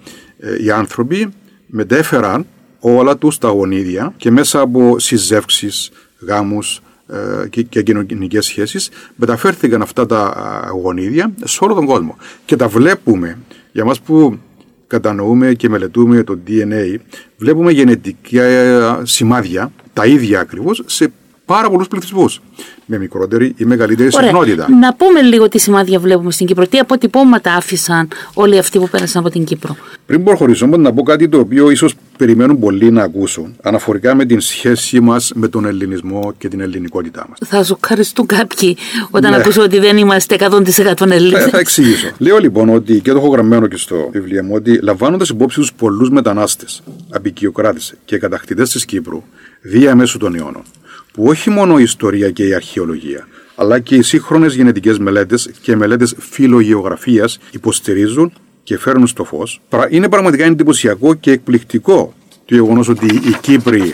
[0.64, 1.30] οι άνθρωποι
[1.66, 2.46] μετέφεραν
[2.80, 5.92] όλα τους τα γονίδια και μέσα από συζεύξεις,
[6.28, 6.82] γάμους
[7.50, 10.34] και, και κοινωνικές σχέσεις μεταφέρθηκαν αυτά τα
[10.82, 12.18] γονίδια σε όλο τον κόσμο.
[12.46, 13.38] Και τα βλέπουμε
[13.72, 14.40] για μας που
[14.92, 16.96] κατανοούμε και μελετούμε το DNA,
[17.38, 18.46] βλέπουμε γενετικά
[19.04, 21.12] σημάδια τα ίδια ακριβώς σε
[21.52, 22.42] πάρα πολλούς πληθυσμούς.
[22.86, 24.68] Με μικρότερη ή μεγαλύτερη συχνότητα.
[24.80, 26.68] Να πούμε λίγο τι σημάδια βλέπουμε στην Κύπρο.
[26.68, 31.30] Τι αποτυπώματα άφησαν όλοι αυτοί που πέρασαν από την Κύπρο; Πριν προχωρήσω, να πω κάτι
[31.30, 36.34] το οποίο ίσως περιμένουν πολλοί να ακούσουν αναφορικά με την σχέση μας με τον ελληνισμό
[36.38, 37.38] και την ελληνικότητά μας.
[37.46, 38.78] Θα σου ευχαριστούν κάποιοι
[39.10, 39.38] όταν ναι.
[39.38, 41.40] ακούσουν ότι δεν είμαστε 100% Έλληνε.
[41.40, 42.08] Θα, θα εξηγήσω.
[42.18, 45.74] Λέω λοιπόν ότι και το έχω γραμμένο και στο βιβλίο μου ότι λαμβάνοντας υπόψη τους
[45.74, 49.24] πολλούς μετανάστες, απεικιοκράτε και κατακτητές της Κύπρου
[49.62, 50.64] διαμέσου των αιώνων,
[51.12, 55.76] που όχι μόνο η ιστορία και η αρχαιολογία, αλλά και οι σύγχρονες γενετικές μελέτες και
[55.76, 59.62] μελέτες φιλογεωγραφίας υποστηρίζουν και φέρνουν στο φως.
[59.90, 62.14] Είναι πραγματικά εντυπωσιακό και εκπληκτικό
[62.46, 63.94] το γεγονός ότι οι Κύπροι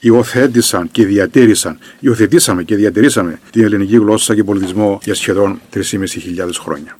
[0.00, 5.80] υιοθέτησαν και διατήρησαν, υιοθετήσαμε και διατηρήσαμε την ελληνική γλώσσα και πολιτισμό για σχεδόν 3.500
[6.60, 6.98] χρόνια.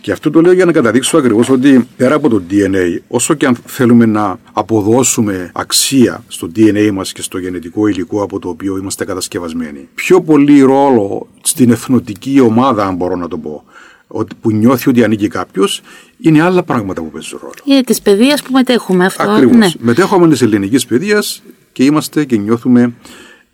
[0.00, 3.46] Και αυτό το λέω για να καταδείξω ακριβώς ότι πέρα από το DNA, όσο και
[3.46, 8.76] αν θέλουμε να αποδώσουμε αξία στο DNA μας και στο γενετικό υλικό από το οποίο
[8.76, 13.64] είμαστε κατασκευασμένοι, πιο πολύ ρόλο στην εθνοτική ομάδα, αν μπορώ να το πω,
[14.40, 15.82] που νιώθει ότι ανήκει κάποιος,
[16.20, 17.54] είναι άλλα πράγματα που παίζουν ρόλο.
[17.64, 19.30] Είναι της παιδείας που μετέχουμε αυτό.
[19.30, 19.56] Ακριβώς.
[19.56, 19.68] Ναι.
[19.78, 21.42] Μετέχουμε της ελληνικής παιδείας
[21.78, 22.92] και είμαστε και νιώθουμε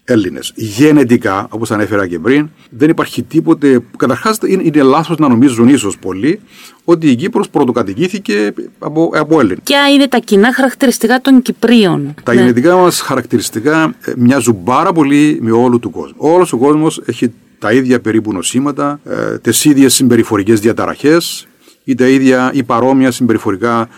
[0.04, 0.52] Έλληνες.
[0.54, 3.80] Γενετικά, όπως ανέφερα και πριν, δεν υπάρχει τίποτε.
[3.96, 6.40] Καταρχάς, είναι, είναι λάθος να νομίζουν ίσως πολλοί
[6.84, 9.56] ότι η Κύπρος πρωτοκατοικήθηκε από, από Έλληνε.
[9.64, 12.40] Ποια είναι τα κοινά χαρακτηριστικά των Κυπρίων; Τα ναι.
[12.40, 16.16] γενετικά μας χαρακτηριστικά ε, μοιάζουν πάρα πολύ με όλο του κόσμου.
[16.16, 21.46] Όλος ο κόσμος έχει τα ίδια περίπου νοσήματα, ε, τις ίδιες συμπεριφορικές διαταραχές
[21.84, 23.88] ή τα ίδια ή παρόμοια συμπεριφορικά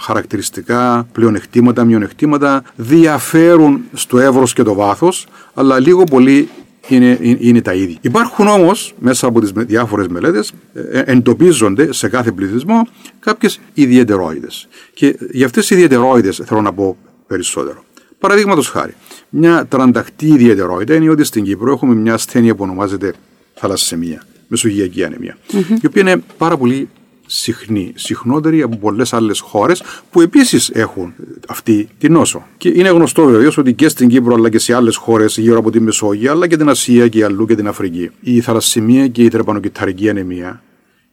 [0.00, 6.48] χαρακτηριστικά, πλεονεκτήματα, μειονεκτήματα, διαφέρουν στο εύρος και το βάθος, αλλά λίγο πολύ
[6.88, 7.96] είναι, είναι τα ίδια.
[8.00, 12.86] Υπάρχουν όμως μέσα από τις διάφορες μελέτες, ε, εντοπίζονται σε κάθε πληθυσμό
[13.20, 14.48] κάποιες ιδιαιτερότητε.
[14.94, 17.84] Και για αυτές τις ιδιαιτερότητε θέλω να πω περισσότερο.
[18.18, 18.94] Παραδείγματος χάρη,
[19.28, 23.14] μια τρανταχτή ιδιαιτερότητα είναι ότι στην Κύπρο έχουμε μια ασθένεια που ονομάζεται
[23.54, 25.38] θαλασσεμία, μεσογειακή ανεμία,
[25.82, 26.88] η οποία είναι πάρα πολύ
[27.30, 31.14] συχνή, συχνότερη από πολλές άλλες χώρες που επίσης έχουν
[31.48, 32.46] αυτή την νόσο.
[32.56, 35.70] Και είναι γνωστό βεβαίως ότι και στην Κύπρο αλλά και σε άλλες χώρες γύρω από
[35.70, 39.28] τη Μεσόγειο αλλά και την Ασία και αλλού και την Αφρική η θαλασσιμία και η
[39.28, 40.62] τρεπανοκυταρική ανεμία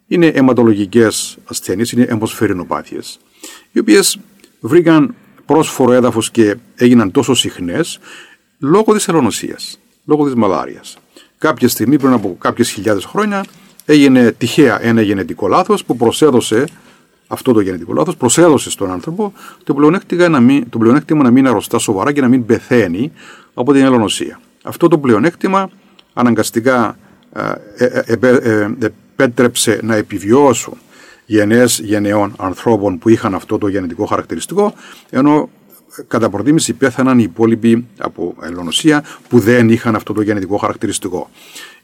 [0.07, 2.99] είναι αιματολογικές ασθένειες, είναι αιμοσφαιρινοπάθειε,
[3.71, 4.19] οι οποίες
[4.59, 7.99] βρήκαν πρόσφορο έδαφος και έγιναν τόσο συχνές
[8.59, 9.57] λόγω της ελονοσία,
[10.05, 10.97] λόγω της μαλάριας.
[11.37, 13.45] Κάποια στιγμή πριν από κάποιες χιλιάδες χρόνια
[13.85, 16.65] έγινε τυχαία ένα γενετικό λάθος που προσέδωσε
[17.27, 21.47] αυτό το γενετικό λάθος προσέδωσε στον άνθρωπο το πλεονέκτημα να μην, το πλεονέκτημα να μην
[21.47, 23.11] αρρωστά σοβαρά και να μην πεθαίνει
[23.53, 24.39] από την ελονοσία.
[24.63, 25.69] Αυτό το πλεονέκτημα
[26.13, 26.97] αναγκαστικά
[27.33, 30.77] ε, ε, ε, επέτρεψε να επιβιώσουν
[31.25, 34.73] γενναίες γενναιών ανθρώπων που είχαν αυτό το γενετικό χαρακτηριστικό
[35.09, 35.49] ενώ
[36.07, 41.29] κατά προτίμηση πέθαναν οι υπόλοιποι από ελονοσία που δεν είχαν αυτό το γενετικό χαρακτηριστικό.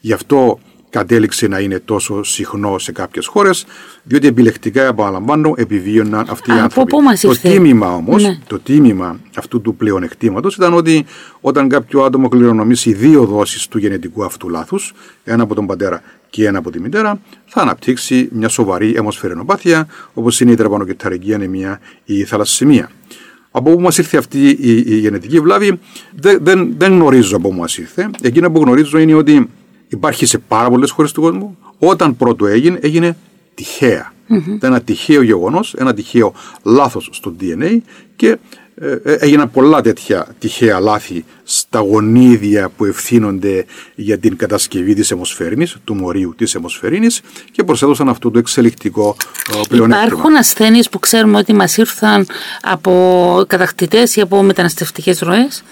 [0.00, 0.58] Γι' αυτό
[0.92, 3.66] κατέληξε να είναι τόσο συχνό σε κάποιες χώρες,
[4.02, 6.90] διότι επιλεκτικά, επαναλαμβάνω, επιβίωναν αυτοί οι άνθρωποι.
[7.20, 8.38] το τίμημα όμως, ναι.
[8.46, 11.04] το τίμημα αυτού του πλεονεκτήματος ήταν ότι
[11.40, 14.92] όταν κάποιο άτομο κληρονομήσει δύο δόσεις του γενετικού αυτού λάθους,
[15.24, 20.40] ένα από τον πατέρα και ένα από τη μητέρα, θα αναπτύξει μια σοβαρή αιμοσφαιρενοπάθεια, όπως
[20.40, 22.90] είναι η τραπανοκυταρική ανεμία ή η θαλασσιμία.
[23.50, 25.78] Από πού μας ήρθε αυτή η, η γενετική βλάβη,
[26.16, 28.10] δεν, δεν, δεν γνωρίζω από πού μας ήρθε.
[28.22, 29.48] Εκείνο που γνωρίζω είναι ότι
[29.92, 31.58] υπάρχει σε πάρα πολλές χώρες του κόσμου.
[31.78, 33.16] Όταν πρώτο έγινε, έγινε
[33.54, 34.12] τυχαία.
[34.28, 34.54] Mm-hmm.
[34.54, 37.78] Ήταν ένα τυχαίο γεγονός, ένα τυχαίο λάθος στο DNA
[38.16, 38.38] και
[38.74, 45.10] ε, ε, έγιναν πολλά τέτοια τυχαία λάθη στα γονίδια που ευθύνονται για την κατασκευή της
[45.10, 49.16] αιμοσφαιρίνης, του μορίου της αιμοσφαιρίνης και προσέδωσαν αυτό το εξελικτικό
[49.54, 50.06] ε, πλεονέκτημα.
[50.06, 52.26] Υπάρχουν ασθένειες που ξέρουμε ότι μας ήρθαν
[52.62, 55.62] από κατακτητές ή από μεταναστευτικές ροές;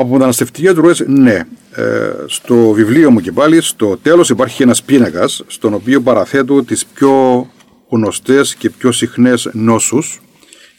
[0.00, 1.40] Από μεταναστευτικές ροές, ναι.
[1.70, 6.86] Ε, στο βιβλίο μου και πάλι, στο τέλος υπάρχει ένας πίνακας, στον οποίο παραθέτω τις
[6.86, 7.46] πιο
[7.88, 10.20] γνωστές και πιο συχνές νόσους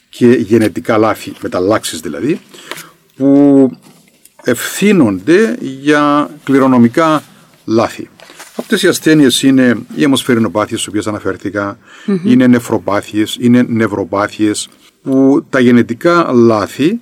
[0.08, 2.40] και γενετικά λάθη, μεταλλάξεις δηλαδή,
[3.16, 3.70] που
[4.42, 7.22] ευθύνονται για κληρονομικά
[7.64, 8.08] λάθη.
[8.56, 11.06] Αυτές οι ασθένειες είναι οι αιμοσφαιρινοπάθειες στις οποίες
[12.24, 14.68] είναι νεφροπάθειες, είναι νευροπάθειες,
[15.02, 17.00] που τα γενετικά λάθη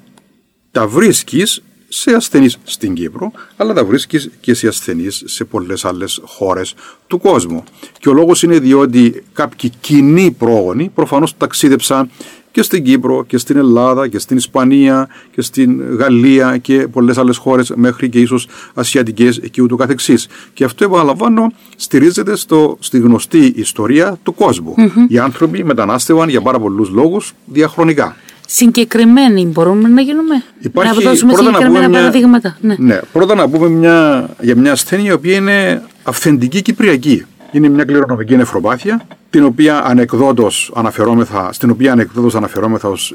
[0.70, 6.20] τα βρίσκεις σε ασθενείς στην Κύπρο, αλλά τα βρίσκεις και σε ασθενείς σε πολλές άλλες
[6.24, 6.74] χώρες
[7.06, 7.64] του κόσμου.
[7.98, 12.10] Και ο λόγος είναι διότι κάποιοι κοινοί πρόγονοι προφανώς ταξίδεψαν
[12.50, 17.36] και στην Κύπρο και στην Ελλάδα και στην Ισπανία και στην Γαλλία και πολλές άλλες
[17.36, 20.28] χώρες μέχρι και ίσως ασιατικές και ούτω καθεξής.
[20.54, 24.74] Και αυτό επαναλαμβάνω στηρίζεται στο, στη γνωστή ιστορία του κόσμου.
[25.08, 28.16] Οι άνθρωποι μετανάστευαν για πάρα πολλούς λόγους διαχρονικά
[28.50, 32.56] συγκεκριμένοι μπορούμε να γίνουμε; Υπάρχει, να δώσουμε συγκεκριμένα μια, παραδείγματα.
[32.60, 32.74] Ναι.
[32.78, 33.00] ναι.
[33.12, 37.24] Πρώτα να πούμε μια, για μια ασθένεια η οποία είναι αυθεντική κυπριακή.
[37.52, 43.14] Είναι μια κληρονομική νεφροπάθεια, την οποία ανεκδότως αναφερόμεθα, στην οποία ανεκδότως αναφερόμεθα ως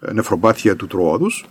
[0.00, 1.44] ε, νεφροπάθεια του τροόδους,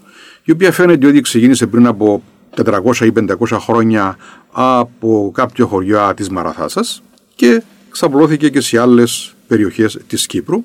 [0.43, 2.23] η οποία φαίνεται ότι ξεκίνησε πριν από
[2.63, 4.17] 400 ή 500 χρόνια
[4.51, 7.01] από κάποιο χωριό της Μαραθάσας
[7.36, 10.63] και ξαπλώθηκε και σε άλλες περιοχές της Κύπρου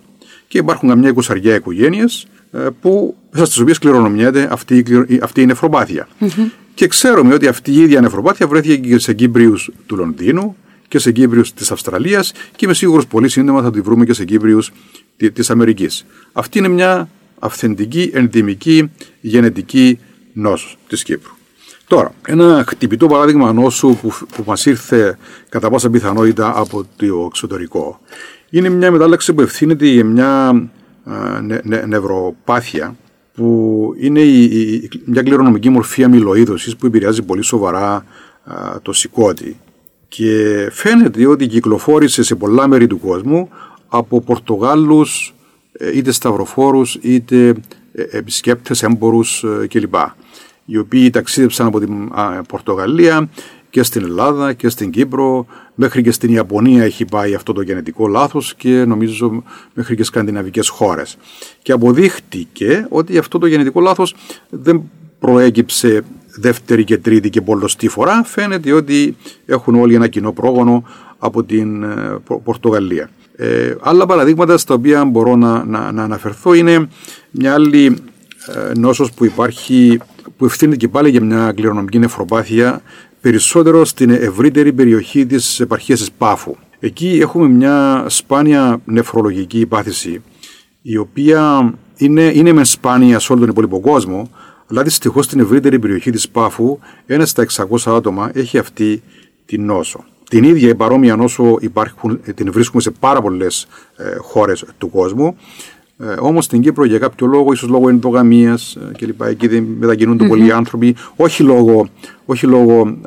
[0.49, 4.85] και υπάρχουν καμιά εικοσαριά οικογένειες ε, που, στις οποίες κληρονομιέται αυτή,
[5.23, 6.09] αυτή η νεφροπάθεια.
[6.21, 6.51] Mm-hmm.
[6.75, 10.57] Και ξέρουμε ότι αυτή η ίδια νεφροπάθεια βρέθηκε και σε Κύπριους του Λονδίνου
[10.89, 14.25] και σε Κύπριους της Αυστραλίας και είμαι σίγουρος πολύ σύντομα θα τη βρούμε και σε
[14.25, 14.73] Κύπριους
[15.33, 16.07] της Αμερικής.
[16.33, 18.91] Αυτή είναι μια αυθεντική, ενδυμική,
[19.21, 19.99] γενετική
[20.33, 21.33] νόσο της Κύπρου.
[21.87, 28.01] Τώρα, ένα χτυπητό παράδειγμα νόσου που, που μας ήρθε κατά πάσα πιθανότητα από το εξωτερικό
[28.51, 30.63] είναι μια μετάλλαξη που ευθύνεται για μια
[31.43, 32.97] νε, νε, νευροπάθεια
[33.35, 38.05] που είναι η, μια κληρονομική μορφή αμυλοείδωσης που επηρεάζει πολύ σοβαρά
[38.83, 39.57] το σηκώτη
[40.09, 43.49] Και φαίνεται ότι κυκλοφόρησε σε πολλά μέρη του κόσμου
[43.97, 45.35] από Πορτογάλους,
[45.73, 47.49] ε, είτε σταυροφόρους, είτε
[47.93, 49.95] ε, επισκέπτες, έμπορους ε, κλπ.
[50.65, 52.11] Οι οποίοι ταξίδεψαν από την
[52.49, 53.29] Πορτογαλία
[53.71, 58.07] και στην Ελλάδα και στην Κύπρο, μέχρι και στην Ιαπωνία έχει πάει αυτό το γενετικό
[58.07, 59.43] λάθος και νομίζω
[59.75, 61.17] μέχρι και σκανδιναβικές χώρες.
[61.63, 64.15] Και αποδείχτηκε ότι αυτό το γενετικό λάθος
[64.51, 64.83] δεν
[65.19, 66.03] προέκυψε
[66.37, 68.25] δεύτερη και τρίτη και πολλωστή φορά.
[68.25, 70.85] Φαίνεται ότι έχουν όλοι ένα κοινό πρόγονο
[71.19, 73.11] από την ε, Πορτογαλία.
[73.37, 76.89] Ε, άλλα παραδείγματα στα οποία μπορώ να, να, να αναφερθώ είναι
[77.31, 77.97] μια άλλη
[78.47, 80.01] ε, νόσος που υπάρχει
[80.37, 82.83] που ευθύνεται και πάλι για μια κληρονομική νεφροπάθεια
[83.25, 86.55] περισσότερο στην ευρύτερη περιοχή της επαρχίας της Πάφου.
[86.81, 90.23] Εκεί έχουμε μια σπάνια νεφρολογική πάθηση
[90.83, 94.31] η οποία είναι, είναι με σπάνια σε όλο τον υπόλοιπο κόσμο
[94.71, 99.03] αλλά δυστυχώς στην ευρύτερη περιοχή της Πάφου ένα στα 600 άτομα έχει αυτή
[99.45, 100.05] την νόσο.
[100.31, 105.37] Την ίδια η παρόμοια νόσο υπάρχουν, την βρίσκουμε σε πάρα πολλές ε, χώρες του κόσμου.
[105.99, 109.23] Ε, Όμως στην Κύπρο για κάποιο λόγο, ίσως λόγω ενδογαμίας ε, κλπ.
[109.23, 110.29] Εκεί δεν μετακινούνται mm-hmm.
[110.29, 111.89] πολλοί άνθρωποι, όχι λόγω,
[112.25, 112.99] όχι λόγω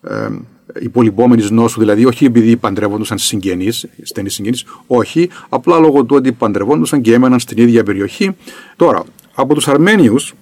[0.00, 0.28] ε,
[0.80, 7.00] υπολοιπόμενης νόσου, δηλαδή όχι επειδή παντρεύονταν συγγενείς, στενοί συγγενείς, όχι, απλά λόγω του ότι παντρευόντουσαν
[7.00, 8.36] και έμεναν στην ίδια περιοχή.
[8.76, 10.34] Τώρα, από τους Αρμένιους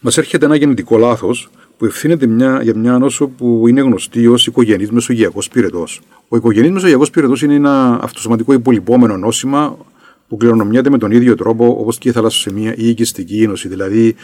[0.00, 4.46] μας έρχεται ένα γεννητικό λάθος που ευθύνεται μια, για μια νόσο που είναι γνωστή ως
[4.46, 6.00] οικογενής μεσογειακός πυρετός.
[6.28, 9.76] Ο οικογενής μεσογειακός πυρετός είναι ένα αυτοσωματικό υπολοιπόμενο νόσημα
[10.28, 13.68] που κληρονομιέται με τον ίδιο τρόπο όπως και η θαλασσοσεμία ή η οικιστική ίνωση.
[13.68, 14.14] Δηλαδή,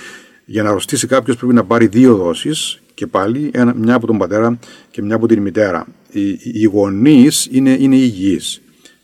[0.45, 4.59] για να αρρωστήσει κάποιος πρέπει να πάρει δύο δόσεις και πάλι μια από τον πατέρα
[4.91, 5.87] και μια από την μητέρα.
[6.11, 8.62] Οι, οι γονείς είναι, είναι υγιείς.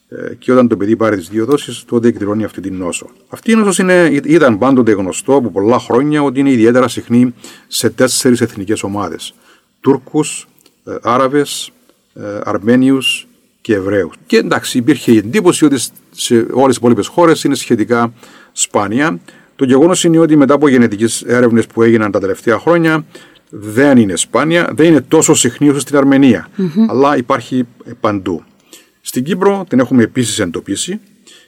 [0.09, 3.11] Ε, και όταν το παιδί πάρει τις δύο δόσεις, τότε εκδηλώνει αυτή την νόσο.
[3.29, 3.79] Αυτή η νόσος
[4.25, 7.35] ήταν πάντοτε γνωστό από πολλά χρόνια ότι είναι ιδιαίτερα συχνή
[7.67, 9.35] σε τέσσερις εθνικές ομάδες.
[9.81, 10.49] Τούρκους,
[10.85, 11.71] ε, Άραβες,
[12.15, 13.28] ε, Αρμένιους
[13.69, 14.15] και Εβραίους.
[14.27, 15.79] Και εντάξει, υπήρχε η εντύπωση ότι
[16.11, 18.13] σε όλες τις υπόλοιπες χώρες είναι σχετικά
[18.53, 19.21] σπάνια.
[19.57, 23.05] Το γεγονός είναι ότι μετά από γενετικές έρευνες που έγιναν τα τελευταία χρόνια,
[23.51, 26.49] δεν είναι σπάνια, δεν είναι τόσο συχνή όσο στην αρμενια
[26.89, 27.67] αλλά υπάρχει
[28.01, 28.43] παντού.
[29.01, 31.01] Στην Κύπρο την έχουμε επίσης εντοπίσει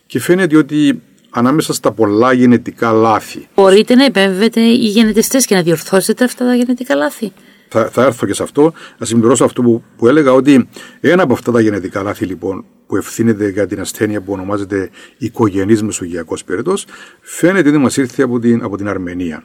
[0.06, 3.48] και φαίνεται ότι ανάμεσα στα πολλά γενετικά λάθη.
[3.54, 7.32] Μπορείτε να επέμβετε οι γενετιστές και να διορθώσετε αυτά τα γενετικά λάθη.
[7.72, 8.72] Θα, θα έρθω και σε αυτό.
[8.98, 10.68] Να συμπληρώσω αυτό που, που έλεγα ότι
[11.00, 15.82] ένα από αυτά τα γενετικά λάθη λοιπόν που ευθύνεται για την ασθένεια που ονομάζεται οικογενής
[15.82, 16.86] μεσογειακός πυρετός,
[17.20, 19.44] φαίνεται ότι μας ήρθε από την, από την Αρμενία.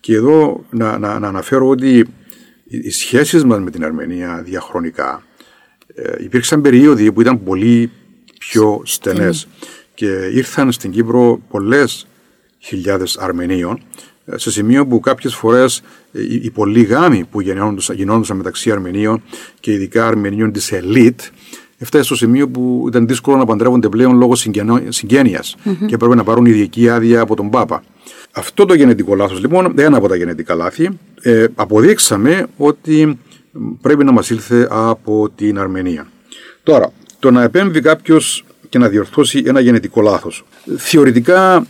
[0.00, 2.06] Και εδώ να, να, να αναφέρω ότι
[2.64, 5.22] οι σχέσεις μας με την Αρμενία διαχρονικά
[5.94, 7.90] ε, υπήρξαν περίοδοι που ήταν πολύ
[8.38, 9.48] πιο στενές
[9.94, 12.06] και ήρθαν στην Κύπρο πολλές
[12.58, 17.40] χιλιάδες Αρμενίων ε, σε σημείο που κάποιες φορές ε, οι πολλοί γάμοι που
[17.94, 19.22] γινόντουσαν μεταξύ Αρμενίων
[19.60, 21.20] και ειδικά Αρμενίων της ελίτ
[21.78, 24.34] έφτασε στο σημείο που ήταν δύσκολο να παντρεύονται πλέον λόγω
[24.88, 27.82] συγγένειας και έπρεπε να πάρουν ειδική άδεια από τον Πάπα.
[28.32, 30.88] Αυτό το γενετικό λάθος λοιπόν, ένα από τα γενετικά λάθη,
[31.20, 33.18] ε, αποδείξαμε ότι
[33.80, 36.06] πρέπει να μας ήλθε από την Αρμενία.
[36.62, 40.44] Τώρα, το να επέμβει κάποιος και να διορθώσει ένα γενετικό λάθος.
[40.76, 41.66] Θεωρητικά,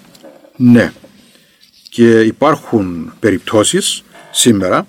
[0.57, 0.93] ναι.
[1.97, 4.87] Και υπάρχουν περιπτώσεις σήμερα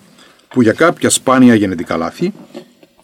[0.50, 2.34] που για κάποια σπάνια γενετικά λάθη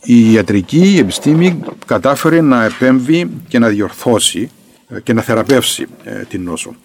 [0.03, 4.51] η ιατρική επιστήμη κατάφερε να επέμβει και να διορθώσει
[4.87, 6.75] ε, και να θεραπεύσει ε, την νόσο.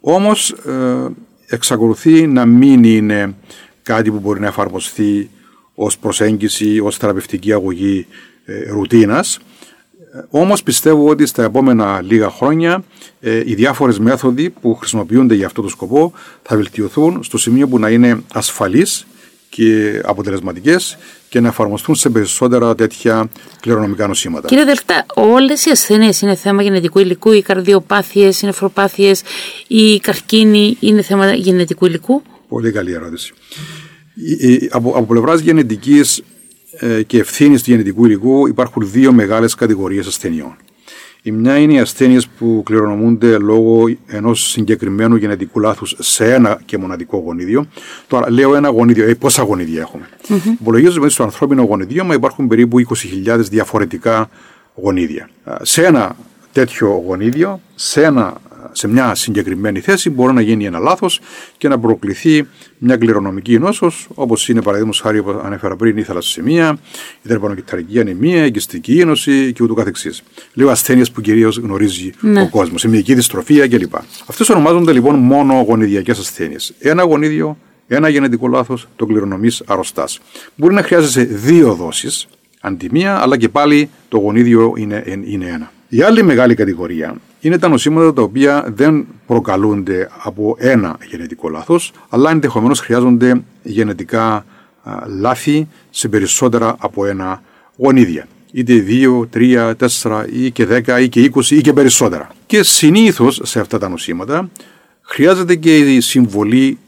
[0.00, 1.06] Όμως ε,
[1.46, 3.34] εξακολουθεί να μην είναι
[3.82, 5.30] κάτι που μπορεί να εφαρμοστεί
[5.74, 8.06] ως προσέγγιση, ως θεραπευτική αγωγή
[8.44, 9.38] ε, ρουτίνας.
[10.30, 12.84] Όμως πιστεύω ότι στα επόμενα λίγα χρόνια
[13.20, 17.78] ε, οι διάφορες μέθοδοι που χρησιμοποιούνται για αυτό το σκοπό θα βελτιωθούν στο σημείο που
[17.78, 19.06] να είναι ασφαλείς
[19.48, 20.98] και αποτελεσματικές
[21.28, 23.28] και να εφαρμοστούν σε περισσότερα τέτοια
[23.60, 24.48] κληρονομικά νοσήματα.
[24.48, 29.22] Κύριε Δελτά, όλες οι ασθένειες είναι θέμα γενετικού υλικού, οι καρδιοπάθειες, οι νεφροπάθειες,
[29.66, 33.34] η καρκίνη είναι θέμα γενετικού υλικού; Πολύ καλή ερώτηση
[34.70, 36.22] από, από πλευράς γενετικής ε,
[37.06, 40.56] και ευθύνης του γενετικού υλικού υπάρχουν δύο μεγάλες κατηγορίες ασθενειών.
[41.26, 46.78] Η μια είναι οι ασθένειες που κληρονομούνται λόγω ενός συγκεκριμένου γενετικού λάθους σε ένα και
[46.78, 47.66] μοναδικό γονίδιο.
[48.06, 50.08] Τώρα, λέω ένα γονίδιο, ε, πόσα γονίδια έχουμε.
[50.28, 50.60] Mm-hmm.
[50.60, 52.78] Υπολογίζουμε ότι στο ανθρώπινο γονιδίωμα υπάρχουν περίπου
[53.26, 54.30] 20.000 διαφορετικά
[54.74, 55.28] γονίδια.
[55.62, 56.16] Σε ένα
[56.52, 58.34] τέτοιο γονίδιο, σε ένα
[58.74, 61.20] σε μια συγκεκριμένη θέση μπορεί να γίνει ένα λάθος
[61.56, 62.46] και να προκληθεί
[62.78, 66.78] μια κληρονομική νόσος, όπως είναι παραδείγματος χάρη που ανέφερα πριν η θαλασσιμία,
[67.22, 70.22] η τερπανοκυταρική ανεμία, η εγκυστική ίνωση και ούτω καθεξής.
[70.54, 72.40] Λέω ασθένειες που κυρίως γνωρίζει ναι.
[72.40, 73.94] ο κόσμος, η μυϊκή δυστροφία κλπ.
[74.26, 76.74] Αυτές ονομάζονται λοιπόν μόνο γονιδιακές ασθένειες.
[76.78, 80.20] Ένα γονίδιο, ένα γενετικό λάθος, το κληρονομείς αρρωστάς.
[80.54, 82.26] Μπορεί να χρειάζεσαι δύο δόσεις
[82.60, 85.72] αντιμία, αλλά και πάλι το γονίδιο είναι, είναι ένα.
[85.88, 91.92] Η άλλη μεγάλη κατηγορία είναι τα νοσήματα τα οποία δεν προκαλούνται από ένα γενετικό λάθος,
[92.08, 94.44] αλλά ενδεχομένως χρειάζονται γενετικά
[95.20, 97.42] λάθη σε περισσότερα από ένα
[97.76, 98.26] γονίδια.
[98.52, 102.30] Είτε 2, 3, 4 ή και 10 ή και 20 ή και περισσότερα.
[102.46, 104.50] Και συνήθως σε αυτά τα νοσήματα
[105.00, 106.78] χρειάζεται και η συμβολή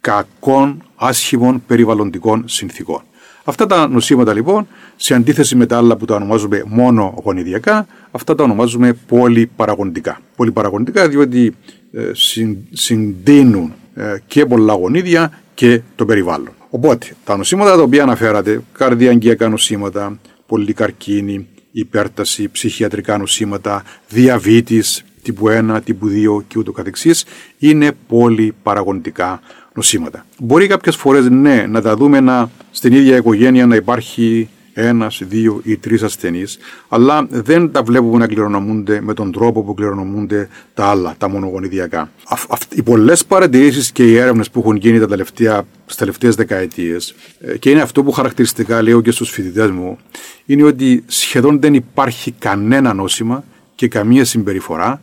[0.00, 3.02] κακών, άσχημων περιβαλλοντικών συνθήκων.
[3.48, 8.34] Αυτά τα νοσήματα λοιπόν, σε αντίθεση με τα άλλα που τα ονομάζουμε μόνο γονιδιακά, αυτά
[8.34, 10.20] τα ονομάζουμε πολυπαραγοντικά.
[10.36, 11.54] Πολυπαραγοντικά διότι
[11.92, 12.10] ε,
[12.72, 16.54] συντείνουν ε, και πολλά γονίδια και το περιβάλλον.
[16.70, 25.78] Οπότε, τα νοσήματα τα οποία αναφέρατε, καρδιαγγειακά νοσήματα, πολυκαρκίνη, υπέρταση, ψυχιατρικά νοσήματα, διαβήτης, τύπου 1,
[25.84, 27.24] τύπου 2 και ούτω καθεξής,
[27.58, 29.40] είναι πολυπαραγοντικά
[29.74, 30.26] νοσήματα.
[30.38, 35.60] Μπορεί κάποιες φορές ναι, να τα δούμε να, στην ίδια οικογένεια να υπάρχει ένας, δύο
[35.64, 36.58] ή τρεις ασθενείς,
[36.88, 42.10] αλλά δεν τα βλέπουμε να κληρονομούνται με τον τρόπο που κληρονομούνται τα άλλα, τα μονογονιδιακά.
[42.74, 47.56] οι πολλές παρατηρήσεις και οι έρευνες που έχουν γίνει τα τελευταία, στις τελευταίες δεκαετίες, ε,
[47.56, 49.98] και είναι αυτό που χαρακτηριστικά λέω και στους φοιτητές μου,
[50.46, 55.02] είναι ότι σχεδόν δεν υπάρχει κανένα νόσημα και καμία συμπεριφορά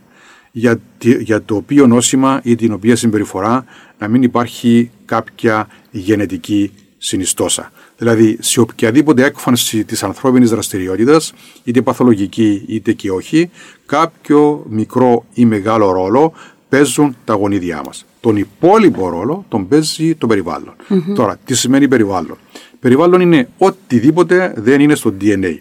[0.50, 3.64] για, για το οποίο νόσημα ή την οποία συμπεριφορά
[3.98, 7.72] να μην υπάρχει κάποια γενετική συνιστόσα.
[7.98, 11.32] Δηλαδή, σε οποιαδήποτε έκφανση της ανθρώπινης δραστηριότητας,
[11.64, 13.50] είτε παθολογική είτε και όχι,
[13.86, 16.32] κάποιο μικρό ή μεγάλο ρόλο
[16.68, 18.04] παίζουν τα γονίδια μας.
[18.20, 20.74] Τον υπόλοιπο ρόλο τον παίζει το περιβαλλον
[21.14, 22.36] Τώρα, τι σημαίνει περιβάλλον;
[22.80, 25.56] Περιβάλλον είναι οτιδήποτε δεν είναι στο DNA.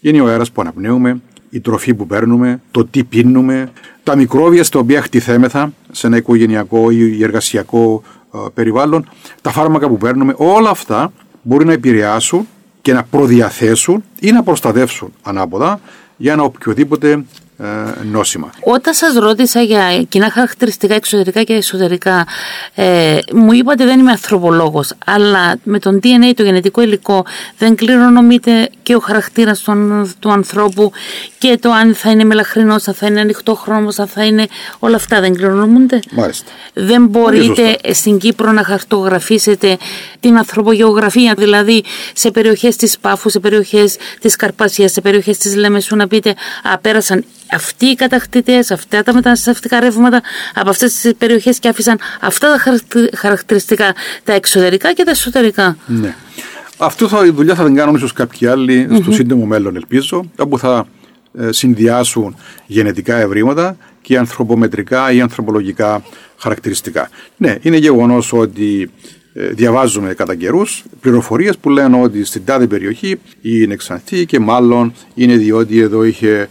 [0.00, 1.20] Είναι ο αέρας που αναπνέουμε,
[1.50, 3.72] η τροφή που παίρνουμε, το τι πίνουμε,
[4.02, 8.02] τα μικρόβια στα οποία χτιθέμεθα σε ένα οικογενειακό ή εργασιακό
[8.34, 9.08] ε, περιβάλλον,
[9.42, 12.48] τα φάρμακα που παίρνουμε, όλα αυτά μπορεί να επηρεάσουν
[12.82, 15.80] και να προδιαθέσουν ή να προστατεύσουν ανάποδα
[16.16, 17.24] για ένα οποιοδήποτε ε,
[18.10, 18.50] νόσημα.
[18.60, 22.26] Όταν σας ρώτησα για κοινά χαρακτηριστικά εξωτερικά και εσωτερικά,
[22.74, 27.24] ε, μου είπατε δεν είμαι ανθρωπολόγος, αλλά με τον DNA, το γενετικό υλικό,
[27.58, 30.92] δεν κληρονομείται και ο χαρακτήρας του, του ανθρώπου
[31.38, 34.46] και το αν θα είναι μελαχρινός, θα είναι ανοιχτό χρώμος, θα είναι
[34.78, 36.00] όλα αυτά δεν κληρονομούνται.
[36.10, 36.50] Μάλιστα.
[36.72, 39.76] Δεν μπορείτε στην Κύπρο να χαρτογραφήσετε
[40.20, 45.96] την ανθρωπογεωγραφία, δηλαδή σε περιοχές της Πάφου, σε περιοχές της Καρπασίας, σε περιοχές της Λέμεσου
[45.96, 50.22] να πείτε «Α, πέρασαν αυτοί οι κατακτητές, αυτά τα μεταναστευτικά ρεύματα
[50.54, 52.80] από αυτές τις περιοχές και άφησαν αυτά τα
[53.16, 55.76] χαρακτηριστικά, τα εξωτερικά και τα εσωτερικά.
[55.86, 56.14] Ναι.
[56.78, 60.58] Αυτό θα, η δουλειά θα την κάνουν ίσως κάποιοι άλλοι στο σύντομο μέλλον, ελπίζω, όπου
[60.58, 60.86] θα
[61.38, 66.02] ε, συνδυάσουν γενετικά ευρήματα και ανθρωπομετρικά ή ανθρωπολογικά
[66.36, 67.10] χαρακτηριστικά.
[67.36, 68.90] Ναι, είναι γεγονός ότι
[69.32, 74.92] ε, διαβάζουμε κατά καιρούς πληροφορίες που λένε ότι στην τάδε περιοχή είναι ξανθή και μάλλον
[75.14, 76.46] είναι διότι εδώ είχε ε,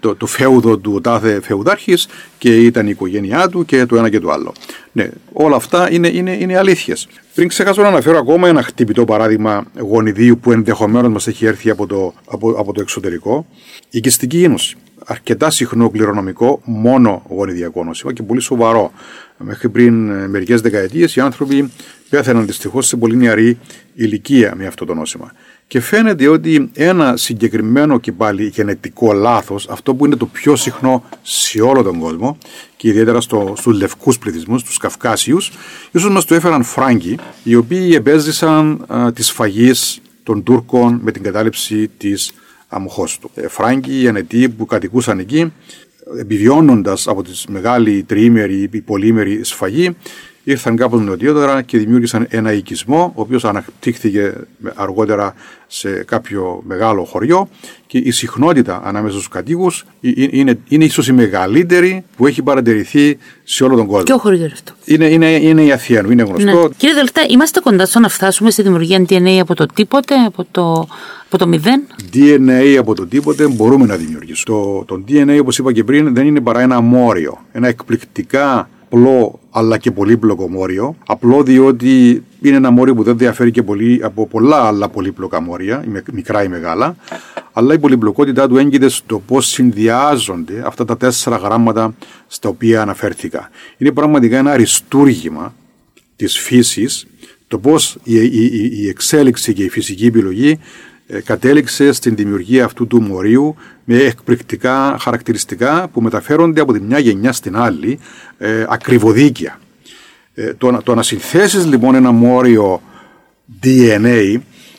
[0.00, 2.08] το, το φέουδο του τάδε φεουδάρχης
[2.38, 4.52] και ήταν η οικογένειά του και το ένα και το άλλο.
[4.92, 7.08] Ναι, όλα αυτά είναι, είναι, είναι αλήθειες.
[7.34, 11.86] Πριν ξεχάσω να αναφέρω ακόμα ένα χτυπητό παράδειγμα γονιδίου που ενδεχομένως μας έχει έρθει από
[11.86, 13.46] το, από, από το εξωτερικό,
[13.90, 14.76] η κυστική ένωση.
[15.06, 18.92] Αρκετά συχνό κληρονομικό, μόνο γονιδιακό νόσημα και πολύ σοβαρό.
[19.38, 21.70] Μέχρι πριν ε, μερικές δεκαετίες οι άνθρωποι
[22.08, 23.58] πέθαναν δυστυχώς σε πολύ νεαρή
[23.94, 25.32] ηλικία με αυτό το νόσημα.
[25.68, 31.04] Και φαίνεται ότι ένα συγκεκριμένο και πάλι γενετικό λάθος, αυτό που είναι το πιο συχνό
[31.22, 32.38] σε όλο τον κόσμο
[32.76, 35.52] και ιδιαίτερα στο, στους λευκούς πληθυσμούς, τους Καυκάσιους,
[35.90, 41.22] ίσως μας το έφεραν Φράγκοι, οι οποίοι επέζησαν α, της φαγής των Τούρκων με την
[41.22, 42.32] κατάληψη της
[42.68, 43.30] Αμοχώστου.
[43.34, 45.52] Ε, Φράγκοι, οι ανετοί που κατοικούσαν εκεί,
[46.18, 49.96] επιβιώνοντας από τη μεγάλη τριήμερη ή πολύμερη σφαγή,
[50.50, 54.34] ήρθαν κάπως νοτιότερα και δημιούργησαν ένα οικισμό, ο οποίος αναπτύχθηκε
[54.74, 55.34] αργότερα
[55.66, 57.48] σε κάποιο μεγάλο χωριό
[57.86, 63.64] και η συχνότητα ανάμεσα στους κατοίκους είναι, είναι ίσως η μεγαλύτερη που έχει παρατηρηθεί σε
[63.64, 64.04] όλο τον κόσμο.
[64.04, 66.62] Ποιο χωριό αυτό; Είναι, είναι, είναι η Αθήνα, είναι γνωστό.
[66.62, 66.74] Ναι.
[66.76, 70.88] Κύριε Δελτά, είμαστε κοντά στο να φτάσουμε στη δημιουργία DNA από το τίποτε, από το,
[71.26, 74.56] από το μηδέν; DNA από το τίποτε μπορούμε να δημιουργήσουμε.
[74.56, 77.38] Το, το DNA, όπως είπα και πριν, δεν είναι παρά ένα μόριο.
[77.52, 80.96] Ένα εκπληκτικά απλό αλλά και πολύπλοκο μόριο.
[81.06, 85.84] Απλό διότι είναι ένα μόριο που δεν διαφέρει και πολύ από πολλά άλλα πολύπλοκα μόρια,
[86.12, 86.96] μικρά ή μεγάλα.
[87.52, 91.94] Αλλά η πολυπλοκότητά του έγκυται στο πώς συνδυάζονται αυτά τα τέσσερα γράμματα
[92.26, 93.50] στα οποία αναφέρθηκα.
[93.76, 95.54] Είναι πραγματικά ένα αριστούργημα
[96.16, 97.06] της φύσης
[97.48, 100.58] το πώς η, η, η εξέλιξη και η φυσική επιλογή
[101.06, 103.56] ε, κατέληξε στην δημιουργία αυτού του μορίου
[103.90, 107.98] με εκπληκτικά χαρακτηριστικά που μεταφέρονται από τη μια γενιά στην άλλη
[108.38, 109.58] ε, ακριβοδίκια.
[110.34, 112.82] Ε, το, το να συνθέσεις λοιπόν ένα μόριο
[113.62, 114.36] DNA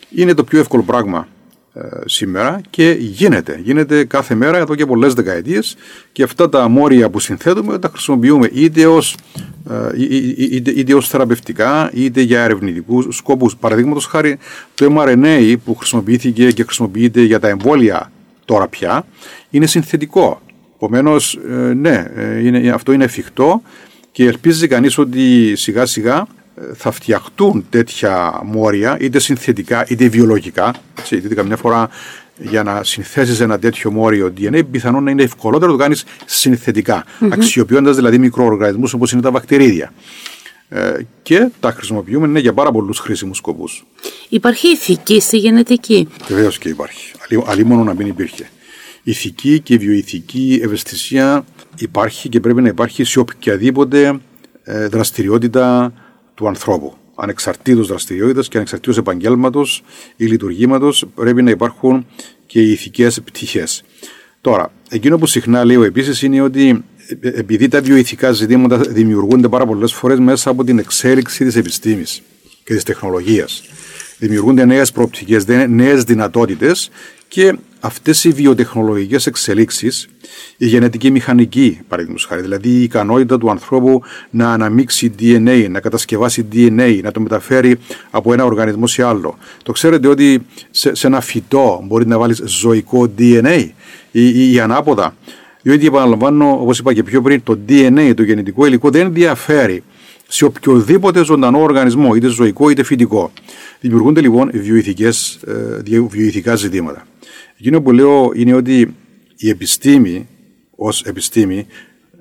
[0.09, 1.27] είναι το πιο εύκολο πράγμα
[1.73, 3.59] ε, σήμερα και γίνεται.
[3.63, 5.75] Γίνεται κάθε μέρα εδώ και πολλές δεκαετίες
[6.11, 9.15] και αυτά τα μόρια που συνθέτουμε τα χρησιμοποιούμε είτε ως,
[9.69, 10.03] ε,
[10.37, 13.55] είτε, είτε ως θεραπευτικά είτε για ερευνητικούς σκόπους.
[13.55, 14.37] Παραδείγματος χάρη
[14.75, 18.11] το mRNA που χρησιμοποιήθηκε και χρησιμοποιείται για τα εμβόλια
[18.49, 19.05] τώρα πια
[19.49, 20.41] είναι συνθετικό.
[20.75, 22.05] Επομένως, ε, ναι,
[22.43, 23.61] είναι, αυτό είναι εφικτό
[24.11, 26.27] και ελπίζει κανείς ότι σιγά σιγά
[26.75, 30.75] θα φτιαχτούν τέτοια μόρια, είτε συνθετικά είτε βιολογικά.
[30.99, 31.89] Έτσι, είτε καμιά φορά
[32.37, 37.03] για να συνθέσεις ένα τέτοιο μόριο DNA, πιθανόν να είναι ευκολότερο να το κάνεις συνθετικά,
[37.03, 37.27] mm-hmm.
[37.31, 39.93] αξιοποιώντας δηλαδή μικροοργανισμούς όπως είναι τα βακτηρίδια.
[40.69, 40.91] Ε,
[41.21, 43.85] και τα χρησιμοποιούμε ναι, για πάρα πολλούς χρήσιμους σκοπούς.
[44.29, 47.11] Υπάρχει ηθική στη γενετική; Βεβαίως και υπάρχει.
[47.45, 48.49] Αλλή μόνο να μην υπήρχε.
[49.03, 51.45] Ηθική και βιοειθική ευαισθησία
[51.77, 54.19] υπάρχει και πρέπει να υπάρχει σε οποιαδήποτε
[54.63, 55.93] ε, δραστηριότητα
[56.33, 56.93] του ανθρώπου.
[57.15, 59.83] Ανεξαρτήτως δραστηριότητας και ανεξαρτήτως επαγγέλματος
[60.15, 62.05] ή λειτουργήματος πρέπει να υπάρχουν
[62.45, 63.83] και οι ηθικές πτυχές.
[64.41, 66.83] Τώρα, εκείνο που συχνά λέω επίσης είναι ότι
[67.21, 72.21] ε, επειδή τα βιοειθικά ζητήματα δημιουργούνται πάρα πολλές φορές μέσα από την εξέλιξη της επιστήμης
[72.63, 73.63] και της τεχνολογίας.
[74.19, 76.89] Δημιουργούνται νέες προοπτικές, νέες δυνατότητες
[77.27, 80.07] και αυτές οι βιοτεχνολογικές εξελίξεις
[80.57, 86.47] η γενετική μηχανική, παραδείγματος χάρη, δηλαδή η ικανότητα του ανθρώπου να αναμίξει DNA, να κατασκευάσει
[86.53, 87.75] DNA, να το μεταφέρει
[88.11, 89.37] από ένα οργανισμό σε άλλο.
[89.63, 93.69] Το ξέρετε ότι σε, σε ένα φυτό μπορεί να βάλεις ζωικό DNA
[94.11, 95.15] ή, ή, ή ανάποδα.
[95.61, 99.83] Διότι επαναλαμβάνω, όπως είπα και πιο πριν, το DNA, το γενετικό υλικό, δεν ενδιαφέρει
[100.31, 103.31] σε οποιοδήποτε ζωντανό οργανισμό, είτε ζωικό είτε φυτικό.
[103.79, 107.07] Δημιουργούνται λοιπόν βιοειθικές, ε, βιοειθικά ζητήματα.
[107.59, 108.95] Εκείνο που λέω είναι ότι
[109.35, 110.27] η επιστήμη
[110.75, 111.67] ως επιστήμη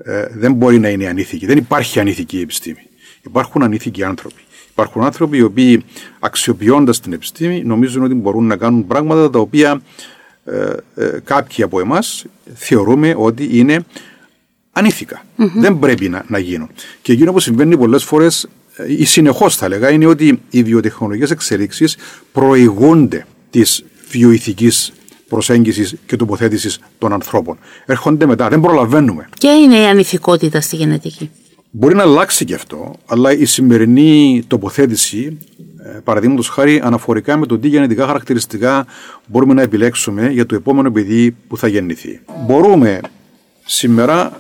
[0.03, 1.47] ε, δεν μπορεί να είναι ανήθικη.
[1.47, 2.89] Δεν υπάρχει ανήθικη επιστήμη.
[3.23, 4.41] Υπάρχουν ανήθικοι άνθρωποι.
[4.71, 5.85] Υπάρχουν άνθρωποι οι οποίοι
[6.19, 9.83] αξιοποιώντας την επιστήμη νομίζουν ότι μπορούν να κάνουν πράγματα τα οποία
[10.45, 13.85] ε, ε, κάποιοι από εμάς θεωρούμε ότι είναι
[14.79, 15.25] ανήθικα.
[15.37, 16.69] Δεν πρέπει να, να γίνουν.
[17.03, 18.49] Και εκείνο που συμβαίνει πολλές φορές
[18.87, 21.97] ή συνεχώς θα έλεγα είναι ότι οι βιοτεχνολογικές εξελίξεις
[22.33, 24.93] προηγούνται της βιοειθικής
[25.29, 27.59] προσέγγισης και τοποθέτησης των ανθρώπων.
[27.87, 29.29] Έρχονται μετά, δεν προλαβαίνουμε.
[29.41, 31.31] Ποια είναι η ανηθικότητα στη γενετική;
[31.71, 35.39] Μπορεί να αλλάξει και αυτό, αλλά η σημερινή τοποθέτηση,
[35.85, 38.87] ε, παραδείγματος χάρη, αναφορικά με το τι γενετικά χαρακτηριστικά
[39.27, 42.21] μπορούμε να επιλέξουμε για το επόμενο παιδί που θα γεννηθεί.
[42.47, 43.01] Μπορούμε
[43.65, 44.33] σήμερα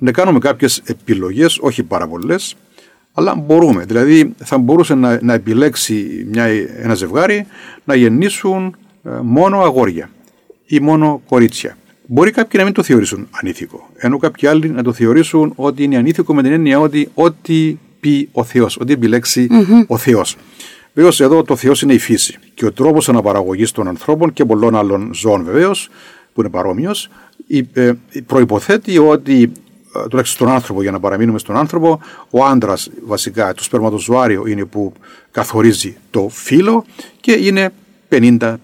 [0.00, 2.56] να κάνουμε κάποιες επιλογές, όχι πάρα πολλές,
[3.12, 3.84] αλλά μπορούμε.
[3.84, 6.44] Δηλαδή, θα μπορούσε να, να επιλέξει μια,
[6.82, 7.46] ένα ζευγάρι
[7.84, 10.10] να γεννήσουν ε, μόνο αγόρια
[10.66, 11.76] ή μόνο κορίτσια.
[12.06, 15.96] Μπορεί κάποιοι να μην το θεωρήσουν ανήθικο, ενώ κάποιοι άλλοι να το θεωρήσουν ότι είναι
[15.96, 19.48] ανήθικο με την έννοια ότι ό,τι πει ο Θεός, ό,τι επιλέξει
[19.86, 20.36] ο Θεός.
[20.94, 24.76] Βεβαίως εδώ το Θεός είναι η φύση και ο τρόπος αναπαραγωγής των ανθρώπων και πολλών
[24.76, 25.88] άλλων ζώων βεβαίως,
[26.34, 27.08] που είναι παρόμοιος,
[27.72, 27.92] ε,
[28.26, 29.50] προποθέτει ότι ε,
[29.92, 34.92] τουλάχιστον στον άνθρωπο, για να παραμείνουμε στον άνθρωπο, ο άντρας βασικά, το σπερματοζωάριο είναι που
[35.30, 36.84] καθορίζει το φύλλο
[37.20, 37.72] και είναι
[38.10, 38.56] 50-50.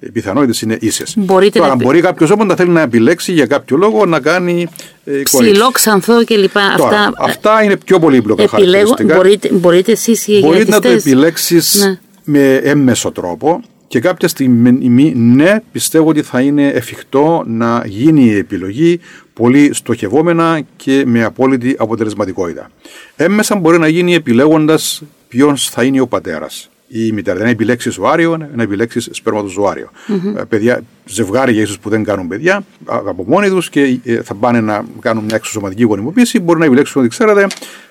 [0.00, 1.16] Οι πιθανότητες είναι ίσες.
[1.26, 1.74] Τώρα, να...
[1.74, 4.68] μπορεί κάποιος όμω να θέλει να επιλέξει για κάποιο λόγο να κάνει.
[5.04, 6.56] Ε, Ψηλό, ξανθό κλπ.
[6.56, 9.14] αυτά, αυτά είναι πιο πολύπλοκα χαρακτηριστικά.
[9.14, 11.98] Μπορείτε, μπορείτε εσείς οι Μπορεί να το επιλέξεις ναι.
[12.24, 13.60] με έμμεσο τρόπο
[13.94, 19.00] και κάποια στιγμή, ναι, πιστεύω ότι θα είναι εφικτό να γίνει η επιλογή
[19.34, 22.70] πολύ στοχευόμενα και με απόλυτη αποτελεσματικότητα.
[23.16, 27.38] Έμμεσα μπορεί να γίνει επιλέγοντας ποιο θα είναι ο πατέρας ή η μητέρα.
[27.38, 29.90] Δεν επιλέξεις ζωάριο, να επιλέξεις σπερματοζωάριο.
[30.08, 30.48] Mm-hmm.
[30.48, 34.84] Παιδιά, ζευγάρια ίσω που δεν κάνουν παιδιά από μόνοι τους και ε, θα πάνε να
[35.00, 37.46] κάνουν μια εξωσωματική γονιμοποίηση, μπορεί να επιλέξουν ότι ξέρετε,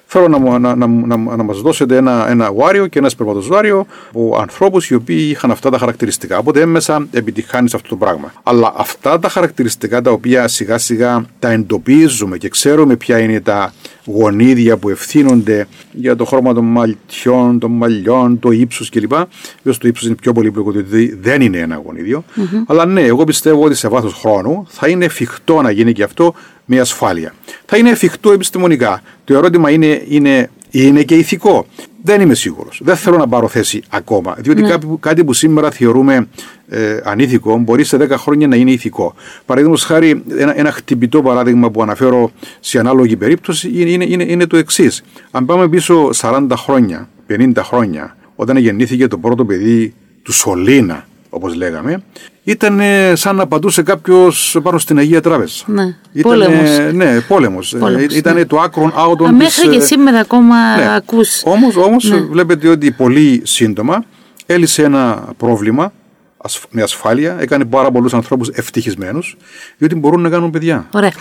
[0.05, 4.37] θέλω να, να, να, να, να μας δώσετε ένα, ένα γουάριο και ένα σπερματοζωάριο από
[4.39, 6.37] ανθρώπους οι οποίοι είχαν αυτά τα χαρακτηριστικά.
[6.37, 8.33] Οπότε έμεσα επιτυχάνεις αυτό το πράγμα.
[8.43, 13.73] Αλλά αυτά τα χαρακτηριστικά τα οποία σιγά σιγά τα εντοπίζουμε και ξέρουμε ποια είναι τα
[14.05, 19.11] γονίδια που ευθύνονται για το χρώμα των μαλλιών, των μαλλιών, το ύψος κλπ.
[19.11, 22.23] Βέβαια το ύψος είναι πιο πολύπλοκο διότι δεν είναι ένα γονίδιο.
[22.35, 22.63] Mm-hmm.
[22.67, 26.33] Αλλά ναι, εγώ πιστεύω ότι σε βάθος χρόνου θα είναι εφικτό να γίνει και αυτό
[26.65, 27.33] με ασφάλεια.
[27.65, 29.01] Θα είναι εφικτό επιστημονικά.
[29.23, 30.49] Το ερώτημα είναι, είναι,
[30.81, 31.65] είναι και ηθικό.
[32.03, 32.81] Δεν είμαι σίγουρος.
[32.83, 34.35] Δεν θέλω να πάρω θέση ακόμα.
[34.37, 34.75] Διότι ναι.
[34.99, 36.27] κάτι, που σήμερα θεωρούμε
[36.67, 39.13] ε, ανήθικο μπορεί σε 10 χρόνια να είναι ηθικό.
[39.45, 44.57] Παραδείγματος χάρη, ένα, ένα χτυπητό παράδειγμα που αναφέρω σε ανάλογη περίπτωση είναι, είναι, είναι το
[44.57, 45.03] εξής.
[45.31, 49.93] Αν πάμε πίσω 40 χρόνια, 50 χρόνια, όταν γεννήθηκε το πρώτο παιδί
[50.23, 52.03] του Σολίνα, όπως λέγαμε,
[52.43, 52.79] ήταν
[53.13, 55.63] σαν να πατούσε κάποιος πάνω στην Αγία Τράπεζα.
[55.65, 56.69] Ναι, πόλεμος.
[56.93, 57.73] Ναι, πόλεμος.
[57.73, 58.45] Ε, ήταν ναι.
[58.45, 60.95] το άκρον out Μέχρι και ε, σήμερα ακόμα ναι.
[60.95, 61.41] ακούς.
[61.45, 62.17] Όμως, όμως ναι.
[62.17, 64.03] βλέπετε ότι πολύ σύντομα
[64.45, 65.93] έλυσε ένα πρόβλημα
[66.37, 69.37] ασφ- με ασφάλεια, έκανε πάρα πολλούς ανθρώπους ευτυχισμένους,
[69.77, 70.87] διότι μπορούν να κάνουν παιδιά.
[70.93, 71.11] Ωραία.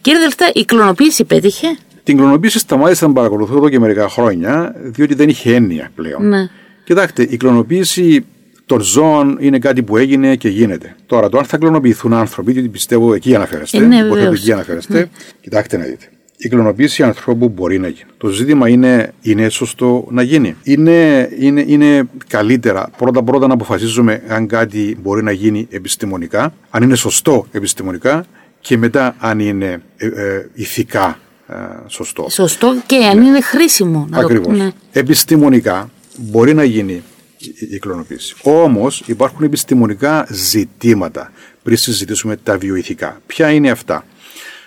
[0.00, 5.14] Κύριε Δελτά, η κλωνοποίηση πέτυχε; Την κλωνοποίηση σταμάτησα να παρακολουθώ εδώ και μερικά χρόνια, διότι
[5.14, 6.28] δεν είχε έννοια πλέον.
[6.28, 6.48] Ναι.
[6.84, 8.24] Κοιτάξτε, η κλωνοποίηση
[8.70, 10.96] των ζώων είναι κάτι που έγινε και γίνεται.
[11.06, 14.40] Τώρα, το αν θα κλωνοποιηθούν άνθρωποι, γιατί πιστεύω εκεί αναφέρεστε, Ε, ναι, υποθέτω βεβαίως.
[14.40, 15.10] εκεί αναφέρεστε,
[15.40, 16.04] κοιτάξτε να δείτε.
[16.36, 18.08] Η κλωνοποίηση ανθρώπου μπορεί να γίνει.
[18.18, 20.56] Το ζήτημα είναι, είναι σωστό να γίνει.
[20.62, 26.94] Είναι, είναι, είναι καλύτερα πρώτα-πρώτα να αποφασίζουμε αν κάτι μπορεί να γίνει επιστημονικά, αν είναι
[26.94, 28.24] σωστό επιστημονικά
[28.60, 31.18] και μετά αν είναι ε, ε, ηθικά
[31.48, 31.54] ε,
[31.86, 32.26] σωστό.
[32.28, 34.06] Σωστό και αν είναι χρήσιμο.
[34.10, 34.58] Να το- Ακριβώς.
[34.58, 34.70] ναι.
[34.92, 37.02] Επιστημονικά μπορεί να γίνει
[37.40, 38.34] η- η κλωνοποίηση.
[38.42, 41.32] Όμως υπάρχουν επιστημονικά ζητήματα
[41.62, 43.20] πριν συζητήσουμε τα βιοειθικά.
[43.26, 44.04] Ποια είναι αυτά;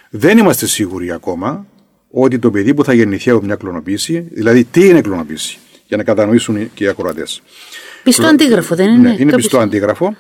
[0.10, 1.66] Δεν είμαστε σίγουροι ακόμα
[2.12, 5.58] ότι το παιδί που θα γεννηθεί από μια κλωνοποίηση, δηλαδή τι είναι κλωνοποίηση,
[5.88, 7.42] για να κατανοήσουν και οι ακροατές.
[8.04, 10.16] Πιστό αντίγραφο, δεν είναι; Ναι, είναι Το πιστό αντίγραφο,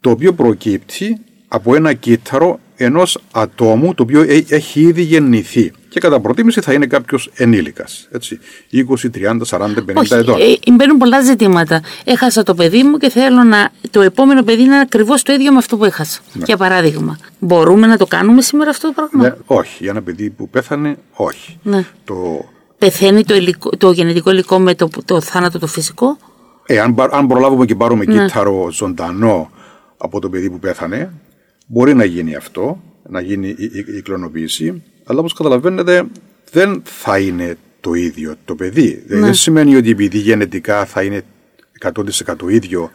[0.00, 1.16] το οποίο προκύπτει
[1.48, 5.72] από ένα κύτταρο ενός ατόμου το οποίο έ- έχει ήδη γεννηθεί.
[5.94, 8.08] Και κατά προτίμηση θα είναι κάποιος ενήλικας.
[8.70, 10.40] 20, 30, 40, 50 Όχι, ετών.
[10.40, 11.82] ε, μπαίνουν πολλά ζητήματα.
[12.04, 15.52] Έχασα το παιδί μου και θέλω να το επόμενο παιδί να είναι ακριβώς το ίδιο
[15.52, 16.20] με αυτό που έχασα.
[16.44, 17.18] Για παράδειγμα.
[17.38, 20.96] Μπορούμε να το κάνουμε σήμερα αυτό το πράγμα; Ναι, όχι, για ένα παιδί που πέθανε,
[21.12, 21.58] όχι.
[21.62, 21.84] Ναι.
[22.04, 22.44] Το,
[22.78, 26.16] Πεθαίνει το, υλικό, το γενετικό υλικό με το, το θάνατο το φυσικό;
[26.66, 28.24] ε, αν, πα- αν προλάβουμε και πάρουμε Ναι.
[28.24, 29.50] κύτταρο ζωντανό
[29.96, 31.12] από το παιδί που πέθανε,
[31.66, 36.04] μπορεί να γίνει αυτό, να γίνει η, η, η κλωνοποίηση, αλλά όπως καταλαβαίνετε
[36.50, 39.04] δεν θα είναι το ίδιο το παιδί.
[39.06, 39.18] Ναι.
[39.18, 41.22] Δεν σημαίνει ότι επειδή γενετικά θα είναι
[41.80, 42.90] 100% ίδιο,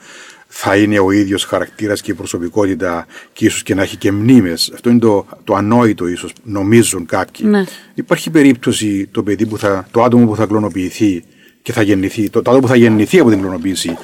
[0.47, 4.71] θα είναι ο ίδιος χαρακτήρας και η προσωπικότητα και ίσως και να έχει και μνήμες.
[4.73, 7.45] Αυτό είναι το, το ανόητο ίσως, νομίζουν κάποιοι.
[7.49, 7.63] Ναι.
[7.93, 11.23] Υπάρχει περίπτωση το παιδί που θα, το άτομο που θα κλωνοποιηθεί
[11.61, 13.97] και θα γεννηθεί, το, το άτομο που θα γεννηθεί από την κλωνοποίηση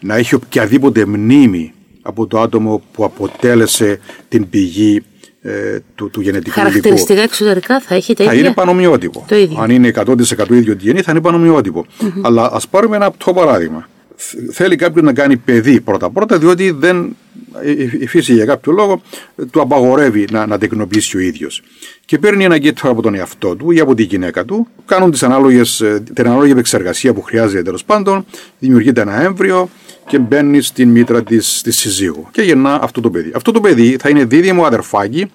[0.00, 3.98] να έχει οποιαδήποτε μνήμη από το άτομο που αποτέλεσε
[4.28, 5.02] την πηγή
[5.42, 6.70] ε, του, του γενετικού υλικού.
[6.72, 9.24] Χαρακτηριστικά εξωτερικά θα έχει τα Θα ίδια; είναι πανομοιότυπο.
[9.28, 9.58] Το ίδιο.
[9.60, 11.86] Αν είναι 100% ίδιο DNA θα είναι πανομοιότυπο.
[12.22, 13.88] Αλλά ας πάρουμε ένα απτό παράδειγμα.
[14.16, 17.16] Θ- Θέλει κάποιος να κάνει παιδί πρώτα-πρώτα, διότι δεν,
[17.64, 19.02] η- η φύση για κάποιο λόγο
[19.36, 21.62] ε, του απαγορεύει να, να τεκνοποιήσει ο ίδιος.
[22.04, 25.22] Και παίρνει ένα κύτταρο από τον εαυτό του ή από τη γυναίκα του, κάνουν τις
[25.22, 28.24] ανάλογες, ε, την ανάλογη επεξεργασία που χρειάζεται τέλος πάντων,
[28.58, 29.68] δημιουργείται ένα έμβριο
[30.06, 33.32] και μπαίνει στην μήτρα της, της συζύγου και γεννά αυτό το παιδί.
[33.34, 35.30] Αυτό το παιδί θα είναι δίδυμο αδερφάκι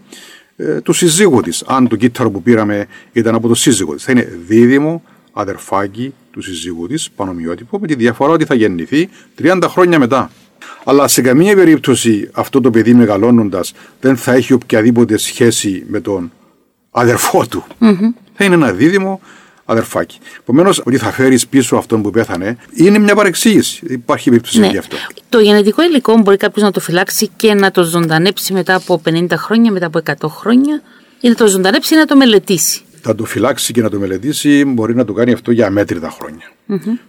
[0.57, 1.63] ε, του συζύγου της.
[1.67, 4.03] Αν το κύτταρο που πήραμε ήταν από το σύζυγο της.
[4.03, 5.03] Θα είναι δίδυμο
[5.33, 9.09] αδερφάκι του συζύγου της, πανομοιότυπο, με τη διαφορά ότι θα γεννηθεί
[9.41, 10.31] 30 χρόνια μετά.
[10.83, 16.31] Αλλά σε καμία περίπτωση αυτό το παιδί μεγαλώνοντας δεν θα έχει οποιαδήποτε σχέση με τον
[16.91, 17.63] αδερφό του.
[18.33, 19.21] Θα είναι ένα δίδυμο
[19.65, 20.17] αδερφάκι.
[20.39, 23.85] Επομένως, ότι θα φέρεις πίσω αυτόν που πέθανε είναι μια παρεξήγηση.
[23.89, 24.67] Υπάρχει περίπτωση Ναι.
[24.67, 24.97] γι' αυτό.
[25.29, 29.27] Το γενετικό υλικό μπορεί κάποιος να το φυλάξει και να το ζωντανέψει μετά από 50
[29.37, 30.81] χρόνια, μετά από 100 χρόνια,
[31.21, 32.81] ή να το ζωντανέψει ή να το μελετήσει.
[33.01, 36.51] θα το φυλάξει και να το μελετήσει, μπορεί να το κάνει αυτό για αμέτρητα χρόνια.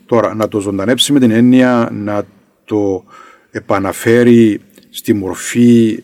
[0.07, 2.23] Τώρα, να το ζωντανέψει με την έννοια να
[2.65, 3.05] το
[3.51, 6.03] επαναφέρει στη μορφή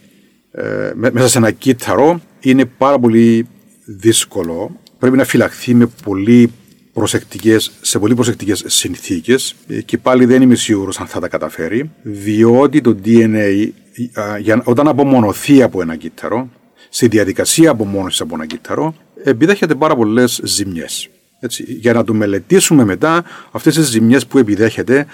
[0.53, 3.47] ε, με- μέσα σε ένα κύτταρο είναι πάρα πολύ
[3.85, 4.81] δύσκολο.
[4.99, 6.51] Πρέπει να φυλαχθεί με πολύ
[6.93, 11.91] προσεκτικές, σε πολύ προσεκτικές συνθήκες ε, και πάλι δεν είμαι σίγουρος αν θα τα καταφέρει
[12.03, 13.69] διότι το DNA
[14.21, 16.49] α, για, όταν απομονωθεί από ένα κύτταρο
[16.89, 21.09] στη διαδικασία απομόνωσης από ένα κύτταρο επιδέχεται πάρα πολλές ζημιές.
[21.41, 25.07] Έτσι, για να το μελετήσουμε μετά αυτές τις ζημιές που επιδέχεται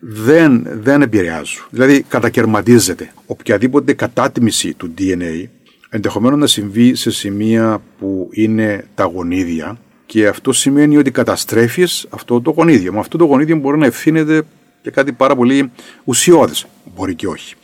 [0.00, 1.64] δεν, δεν επηρεάζουν.
[1.70, 3.12] Δηλαδή κατακαιρματίζεται.
[3.26, 5.44] Οποιαδήποτε κατάτμιση του DNA
[5.90, 12.40] ενδεχομένως να συμβεί σε σημεία που είναι τα γονίδια και αυτό σημαίνει ότι καταστρέφεις αυτό
[12.40, 12.92] το γονίδιο.
[12.92, 14.42] Με αυτό το γονίδιο μπορεί να ευθύνεται
[14.82, 15.70] και κάτι πάρα πολύ
[16.04, 16.66] ουσιώδες.
[16.96, 17.54] Μπορεί και όχι.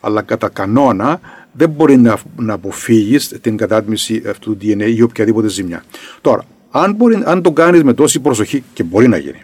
[0.00, 1.20] Αλλά κατά κανόνα
[1.52, 5.84] δεν μπορεί να, να αποφύγεις την κατάτμιση αυτού του DNA ή οποιαδήποτε ζημιά.
[6.20, 9.42] Τώρα, αν, μπορεί, αν το κάνεις με τόση προσοχή και μπορεί να γίνει,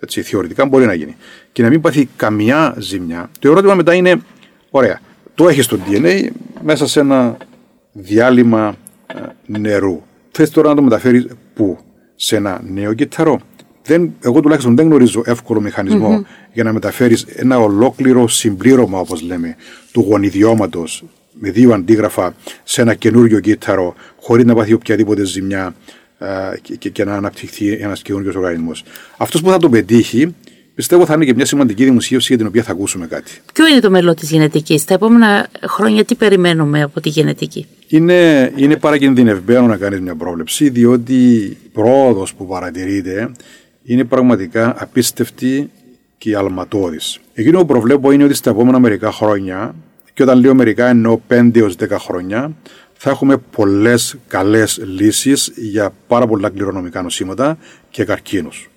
[0.00, 1.16] έτσι, θεωρητικά μπορεί να γίνει,
[1.52, 4.20] και να μην πάθει καμιά ζημιά, το ερώτημα μετά είναι,
[4.70, 5.00] ωραία,
[5.34, 6.28] το έχεις το DNA
[6.62, 7.36] μέσα σε ένα
[7.92, 8.74] διάλειμμα
[9.06, 10.02] ε, νερού.
[10.30, 11.78] Θες τώρα να το μεταφέρεις πού,
[12.14, 13.40] σε ένα νέο κυταρό.
[13.82, 19.56] Δεν, εγώ τουλάχιστον δεν γνωρίζω εύκολο μηχανισμό για να μεταφέρεις ένα ολόκληρο συμπλήρωμα, όπως λέμε,
[19.92, 21.04] του γονιδιώματος
[21.40, 22.34] με δύο αντίγραφα
[22.64, 25.72] σε ένα καινούριο κύτταρο χωρίς να πάθει οποιαδήποτε ζημιά ε,
[26.62, 28.84] και, και, και να αναπτυχθεί ένας καινούριος οργανισμός.
[29.16, 30.34] Αυτός που θα το πετύχει
[30.74, 33.30] πιστεύω θα είναι και μια σημαντική δημοσίευση για την οποία θα ακούσουμε κάτι.
[33.52, 38.52] Ποιο είναι το μέλλον της γενετικής, τα επόμενα χρόνια τι περιμένουμε από τη γενετική; Είναι,
[38.56, 43.30] είναι παρακινδυνευμένο να κάνεις μια πρόβλεψη διότι η πρόοδος που παρατηρείται
[43.82, 45.70] είναι πραγματικά απίστευτη
[46.18, 47.18] και η αλματώδης.
[47.34, 49.74] Εκείνο που προβλέπω είναι ότι στα επόμενα μερικά χρόνια,
[50.14, 52.52] και όταν λέω μερικά εννοώ 5 έως 10 χρόνια,
[52.96, 57.58] θα έχουμε πολλές καλές λύσεις για πάρα πολλά κληρονομικά νοσήματα
[57.90, 58.70] και καρκίνους.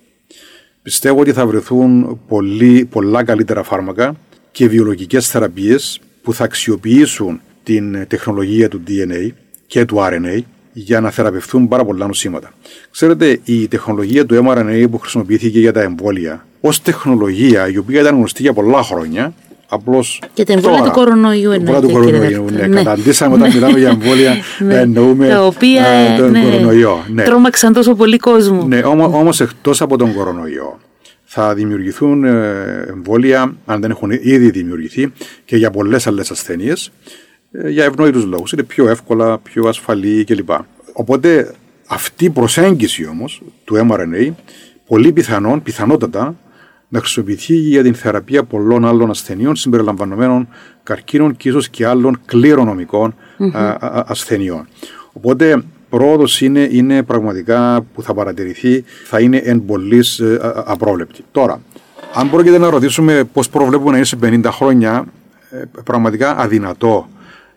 [0.82, 4.16] Πιστεύω ότι θα βρεθούν πολύ, πολλά καλύτερα φάρμακα
[4.50, 9.28] και βιολογικές θεραπείες που θα αξιοποιήσουν την τεχνολογία του DNA
[9.66, 10.40] και του RNA
[10.72, 12.52] για να θεραπευθούν πάρα πολλά νοσήματα.
[12.90, 18.16] Ξέρετε, η τεχνολογία του mRNA που χρησιμοποιήθηκε για τα εμβόλια ως τεχνολογία η οποία ήταν
[18.16, 19.34] γνωστή για πολλά χρόνια,
[19.72, 20.22] Απλώς.
[20.32, 21.80] Και τα εμβόλια του κορονοϊού εννοείται.
[21.80, 22.66] του κορονοϊού, ναι.
[22.66, 22.76] ναι.
[22.76, 24.74] Καταντήσαμε όταν μιλάμε για εμβόλια ναι.
[24.74, 26.42] να εννοούμε τα οποία, ε, τον ναι.
[26.42, 27.04] κορονοϊό.
[27.12, 27.22] Ναι.
[27.22, 28.64] Τρόμαξαν τόσο πολύ κόσμο.
[28.64, 30.78] Ναι, όμως εκτός από τον κορονοϊό
[31.32, 35.12] θα δημιουργηθούν ε, εμβόλια, αν δεν έχουν ήδη δημιουργηθεί,
[35.44, 36.92] και για πολλές άλλες ασθένειες,
[37.52, 38.52] ε, για ευνόητους λόγους.
[38.52, 40.50] Είναι πιο εύκολα, πιο ασφαλή κλπ.
[40.92, 41.54] Οπότε
[41.86, 44.32] αυτή η προσέγγιση όμως του mRNA,
[44.86, 46.36] πολύ πιθανόν, πιθανότατα,
[46.92, 50.48] να χρησιμοποιηθεί για την θεραπεία πολλών άλλων ασθενειών συμπεριλαμβανομένων
[50.82, 52.20] καρκίνων και ίσως και άλλων
[54.06, 54.68] ασθενειών.
[55.12, 61.24] Οπότε πρόοδος είναι, είναι πραγματικά που θα παρατηρηθεί, θα είναι εν πολύ ε, απρόβλεπτη.
[61.32, 61.60] Τώρα,
[62.14, 65.04] αν πρόκειται να ρωτήσουμε πώς προβλέπουμε να είναι σε 50 χρόνια,
[65.50, 67.08] ε, πραγματικά αδυνατό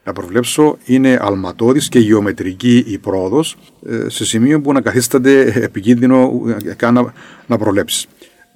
[0.03, 3.55] να προβλέψω είναι αλματώδης και γεωμετρική η πρόοδος
[3.89, 6.31] ε, σε σημείο που να καθίσταται επικίνδυνο
[6.91, 7.13] να,
[7.47, 8.07] να προβλέψεις.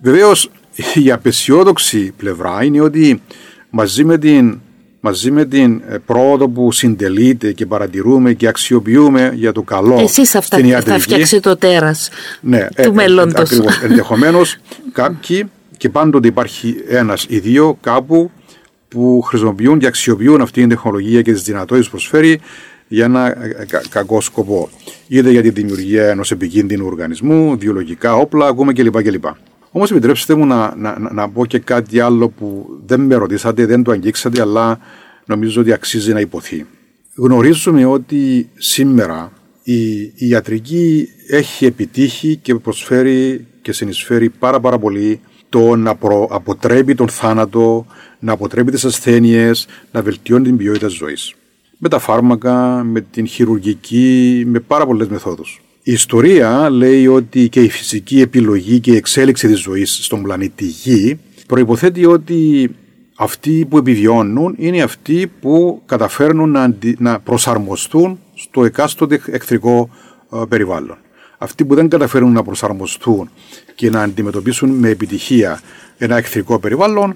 [0.01, 0.51] Βεβαίως
[1.03, 3.21] η απεσιόδοξη πλευρά είναι ότι
[3.69, 4.59] μαζί με την
[4.99, 10.35] μαζί με την ε, πρόοδο που συντελείται και παρατηρούμε και αξιοποιούμε για το καλό Εσείς
[10.35, 12.09] αυτά στην θα φτιάξει το τέρας
[12.41, 13.39] ναι, του ε, μέλλοντος.
[13.39, 13.81] Ακριβώς.
[13.83, 14.57] Ενδεχομένως
[14.91, 18.31] κάποιοι και πάντοτε υπάρχει ένας ή δύο κάπου
[18.87, 22.39] που χρησιμοποιούν και αξιοποιούν αυτή την τεχνολογία και τις δυνατότητες που προσφέρει
[22.87, 24.69] για ένα ε, κακό σκοπό.
[25.07, 29.25] Είτε για τη δημιουργία ενός επικίνδυνου οργανισμού, βιολογικά όπλα, ακούμε κλπ.
[29.71, 33.83] Όμως επιτρέψτε μου να, να, να, πω και κάτι άλλο που δεν με ρωτήσατε, δεν
[33.83, 34.79] το αγγίξατε, αλλά
[35.25, 36.65] νομίζω ότι αξίζει να υποθεί.
[37.15, 39.31] Γνωρίζουμε ότι σήμερα
[39.63, 46.27] η, η ιατρική έχει επιτύχει και προσφέρει και συνεισφέρει πάρα πάρα πολύ το να προ,
[46.31, 47.85] αποτρέπει τον θάνατο,
[48.19, 51.33] να αποτρέπει τις ασθένειες, να βελτιώνει την ποιότητα της ζωής.
[51.77, 55.61] Με τα φάρμακα, με την χειρουργική, με πάρα πολλές μεθόδους.
[55.87, 60.65] Η ιστορία λέει ότι και η φυσική επιλογή και η εξέλιξη της ζωής στον πλανήτη
[60.65, 62.69] Γη προϋποθέτει ότι
[63.15, 69.89] αυτοί που επιβιώνουν είναι αυτοί που καταφέρνουν να, να προσαρμοστούν στο εκάστοτε εχθρικό
[70.33, 70.97] ε, περιβάλλον.
[71.37, 73.29] Αυτοί που δεν καταφέρνουν να προσαρμοστούν
[73.75, 75.61] και να αντιμετωπίσουν με επιτυχία
[75.97, 77.15] ένα εχθρικό περιβάλλον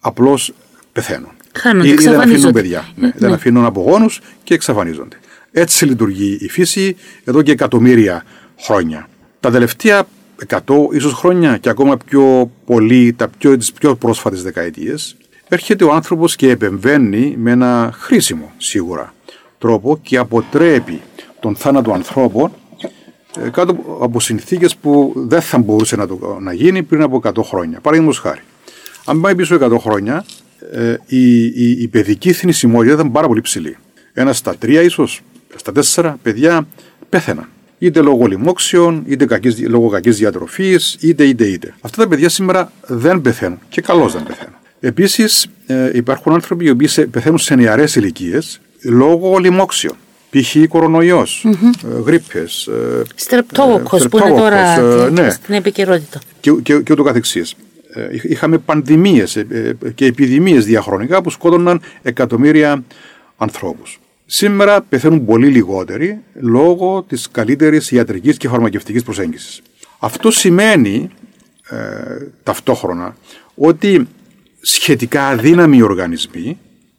[0.00, 0.52] απλώς
[0.92, 1.30] πεθαίνουν.
[1.52, 3.34] Χάνονται, ή, δεν αφήνουν παιδιά, ναι, δεν ναι.
[3.34, 5.16] αφήνουν απογόνους και εξαφανίζονται.
[5.58, 8.24] Έτσι λειτουργεί η φύση εδώ και εκατομμύρια
[8.60, 9.08] χρόνια.
[9.40, 10.06] Τα τελευταία
[10.48, 10.58] 100
[10.92, 15.16] ίσως χρόνια και ακόμα πιο πολύ τα πιο, τις πιο πρόσφατες δεκαετίες
[15.48, 19.14] έρχεται ο άνθρωπος και επεμβαίνει με ένα χρήσιμο σίγουρα
[19.58, 21.00] τρόπο και αποτρέπει
[21.40, 22.52] τον θάνατο ανθρώπων
[23.44, 27.30] ε, κάτω από συνθήκες που δεν θα μπορούσε να, το, να γίνει πριν από 100
[27.42, 27.80] χρόνια.
[27.80, 28.40] Παραδείγματος χάρη.
[29.04, 30.24] Αν πάει πίσω 100 χρόνια,
[30.72, 33.76] ε, η, η, η παιδική θνησιμότητα ήταν πάρα πολύ ψηλή.
[34.12, 35.22] Ένα στα τρία ίσως
[35.56, 36.66] στα τέσσερα παιδιά
[37.08, 37.48] πέθαιναν.
[37.78, 41.74] Είτε λόγω λοιμόξεων, είτε κακής, λόγω κακής διατροφής, είτε είτε είτε.
[41.80, 44.54] Αυτά τα παιδιά σήμερα δεν πεθαίνουν και καλώς δεν πεθαίνουν.
[44.80, 49.96] Επίσης, ε, υπάρχουν άνθρωποι οι οποίοι πεθαίνουν σε νεαρές ηλικίες λόγω λοιμόξεων.
[50.30, 50.56] Π.χ.
[50.68, 51.88] κορονοϊός, mm-hmm.
[51.98, 52.66] ε, γρήπες.
[52.66, 55.30] Ε, Στρεπτόκος που είναι τώρα ε, ναι.
[55.30, 56.20] στην επικαιρότητα.
[56.40, 57.54] Και, και, και ούτω καθεξής.
[57.94, 59.44] Ε, είχαμε πανδημίες
[59.94, 62.84] και επιδημίες διαχρονικά που σκότωναν εκατομμύρια
[63.36, 64.00] ανθρώπους.
[64.26, 69.62] Σήμερα πεθαίνουν πολύ λιγότεροι λόγω της καλύτερης ιατρικής και φαρμακευτικής προσέγγισης.
[69.98, 71.10] Αυτό σημαίνει
[71.70, 71.76] ε,
[72.42, 73.16] ταυτόχρονα
[73.54, 74.08] ότι
[74.60, 76.58] σχετικά αδύναμοι οργανισμοί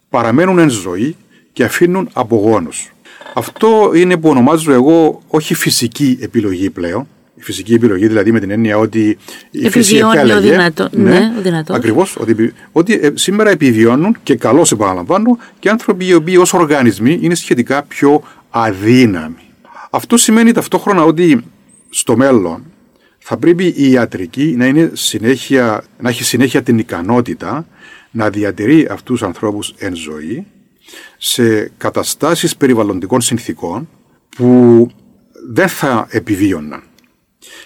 [0.10, 1.16] παραμένουν εν ζωή
[1.54, 2.92] και αφήνουν απογόνους.
[3.34, 7.08] Αυτό είναι που ονομάζω εγώ όχι φυσική επιλογή πλέον,
[7.40, 9.18] η φυσική επιλογή, δηλαδή με την έννοια ότι
[9.52, 10.34] η φυσική επέλεγε.
[10.34, 12.16] Ο δυνατό, ναι, ναι, Ακριβώς.
[12.20, 17.36] Ότι, ότι ε, σήμερα επιβιώνουν και καλώ επαναλαμβάνω και άνθρωποι οι οποίοι ως οργανισμοί είναι
[17.36, 19.48] σχετικά πιο αδύναμοι.
[19.90, 21.46] Αυτό σημαίνει ταυτόχρονα ότι
[21.90, 22.64] στο μέλλον
[23.18, 27.68] θα πρέπει η ιατρική να, είναι συνέχεια, να έχει συνέχεια την ικανότητα
[28.12, 30.46] να διατηρεί αυτούς τους ανθρώπους εν ζωή
[31.18, 33.90] σε καταστάσεις περιβαλλοντικών συνθήκων
[34.36, 34.88] που
[35.50, 36.84] δεν θα επιβίωναν.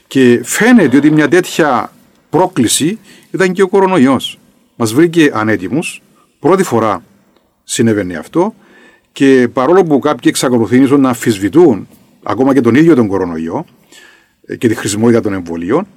[0.07, 1.93] Και φαίνεται ότι μια τέτοια
[2.29, 2.99] πρόκληση
[3.31, 4.39] ήταν και ο κορονοϊός.
[4.75, 6.01] Μας βρήκε ανέτοιμους,
[6.39, 7.03] πρώτη φορά
[7.63, 8.55] συνέβαινε αυτό
[9.11, 11.87] και παρόλο που κάποιοι εξακολουθούν να αμφισβητούν
[12.23, 13.65] ακόμα και τον ίδιο τον κορονοϊό
[14.45, 15.87] ε, και τη χρησιμότητα των εμβολίων,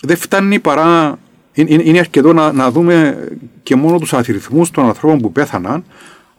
[0.00, 1.18] δεν φτάνει παρά
[1.52, 3.26] είναι, είναι αρκετό να, να δούμε
[3.62, 5.84] και μόνο τους αριθμού των ανθρώπων που πέθαναν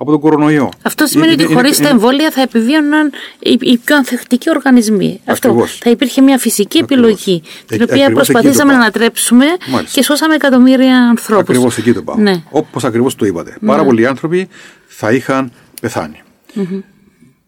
[0.01, 0.69] από τον κορονοϊό.
[0.81, 5.21] Αυτό σημαίνει ότι χωρίς τα εμβόλια θα επιβίωναν οι, οι πιο ανθεκτικοί οργανισμοί.
[5.25, 5.65] Αυτό.
[5.79, 9.45] Θα υπήρχε μια φυσική επιλογή, την οποία προσπαθήσαμε να ανατρέψουμε
[9.91, 11.49] και σώσαμε εκατομμύρια ανθρώπους.
[11.49, 12.15] Ακριβώς εκεί το πάω.
[12.15, 12.43] Ναι.
[12.49, 13.57] Όπως ακριβώς το είπατε.
[13.59, 13.69] Ναι.
[13.69, 14.47] Πάρα πολλοί άνθρωποι
[14.87, 16.21] θα είχαν πεθάνει.
[16.55, 16.81] Mm-hmm.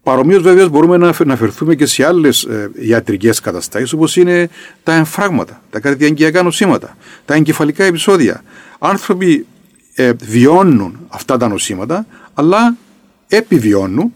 [0.04, 4.50] Παρομοίως, βέβαια, μπορούμε να αναφερθούμε και σε άλλες ε, ιατρικές καταστάσεις, όπως είναι
[4.84, 8.44] τα εμφράγματα, τα καρδιαγγειακά νοσήματα, τα εγκεφαλικά επεισόδια.
[8.80, 9.46] Άνθρωποι
[9.96, 12.78] ε, βιώνουν αυτά τα νοσήματα, αλλά
[13.28, 14.14] επιβιώνουν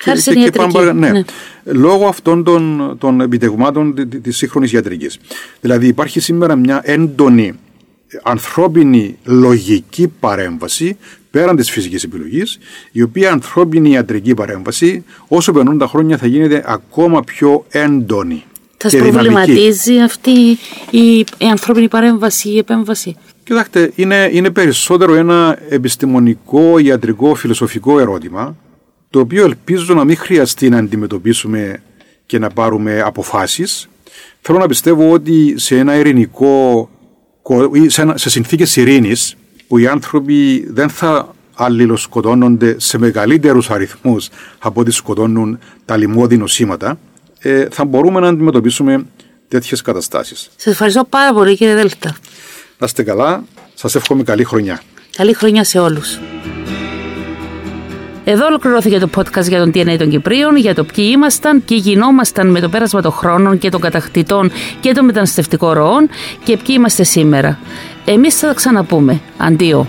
[0.00, 1.22] Χάρη και, και, και ναι, ναι.
[1.64, 5.18] Λόγω αυτών των, των επιτεγμάτων της σύγχρονης ιατρικής.
[5.60, 7.52] Δηλαδή υπάρχει σήμερα μια έντονη
[8.22, 10.96] ανθρώπινη λογική παρέμβαση
[11.30, 12.58] πέραν της φυσικής επιλογής,
[12.92, 18.44] η οποία ανθρώπινη ιατρική παρέμβαση όσο περνούν τα χρόνια θα γίνεται ακόμα πιο έντονη.
[18.76, 20.30] Θα προβληματίζει αυτή
[20.90, 23.16] η, η ανθρώπινη παρέμβαση, η επέμβαση;
[23.48, 28.56] Κοιτάξτε, είναι, είναι περισσότερο ένα επιστημονικό, ιατρικό, φιλοσοφικό ερώτημα,
[29.10, 31.82] το οποίο ελπίζω να μην χρειαστεί να αντιμετωπίσουμε
[32.26, 33.88] και να πάρουμε αποφάσεις.
[34.40, 36.90] Θέλω να πιστεύω ότι σε ένα ειρηνικό,
[37.86, 39.36] σε, σε συνθήκες ειρήνης,
[39.68, 44.28] που οι άνθρωποι δεν θα αλληλοσκοτώνονται σε μεγαλύτερους αριθμούς
[44.58, 46.98] από ό,τι σκοτώνουν τα λοιμώδη νοσήματα,
[47.38, 49.06] ε, θα μπορούμε να αντιμετωπίσουμε
[49.48, 50.50] τέτοιες καταστάσεις.
[50.56, 52.16] Σας ευχαριστώ πάρα πολύ κύριε Δέλτα.
[52.78, 53.44] Να είστε καλά.
[53.74, 54.80] Σας εύχομαι καλή χρονιά.
[55.16, 56.18] Καλή χρονιά σε όλους.
[58.24, 62.50] Εδώ ολοκληρώθηκε το podcast για τον DNA των Κυπρίων, για το ποιοι ήμασταν, ποιοι γινόμασταν
[62.50, 64.50] με το πέρασμα των χρόνων και των κατακτητών
[64.80, 66.08] και των μεταναστευτικών ροών
[66.44, 67.58] και ποιοι είμαστε σήμερα.
[68.04, 69.20] Εμείς θα τα ξαναπούμε.
[69.36, 69.86] Αντίο.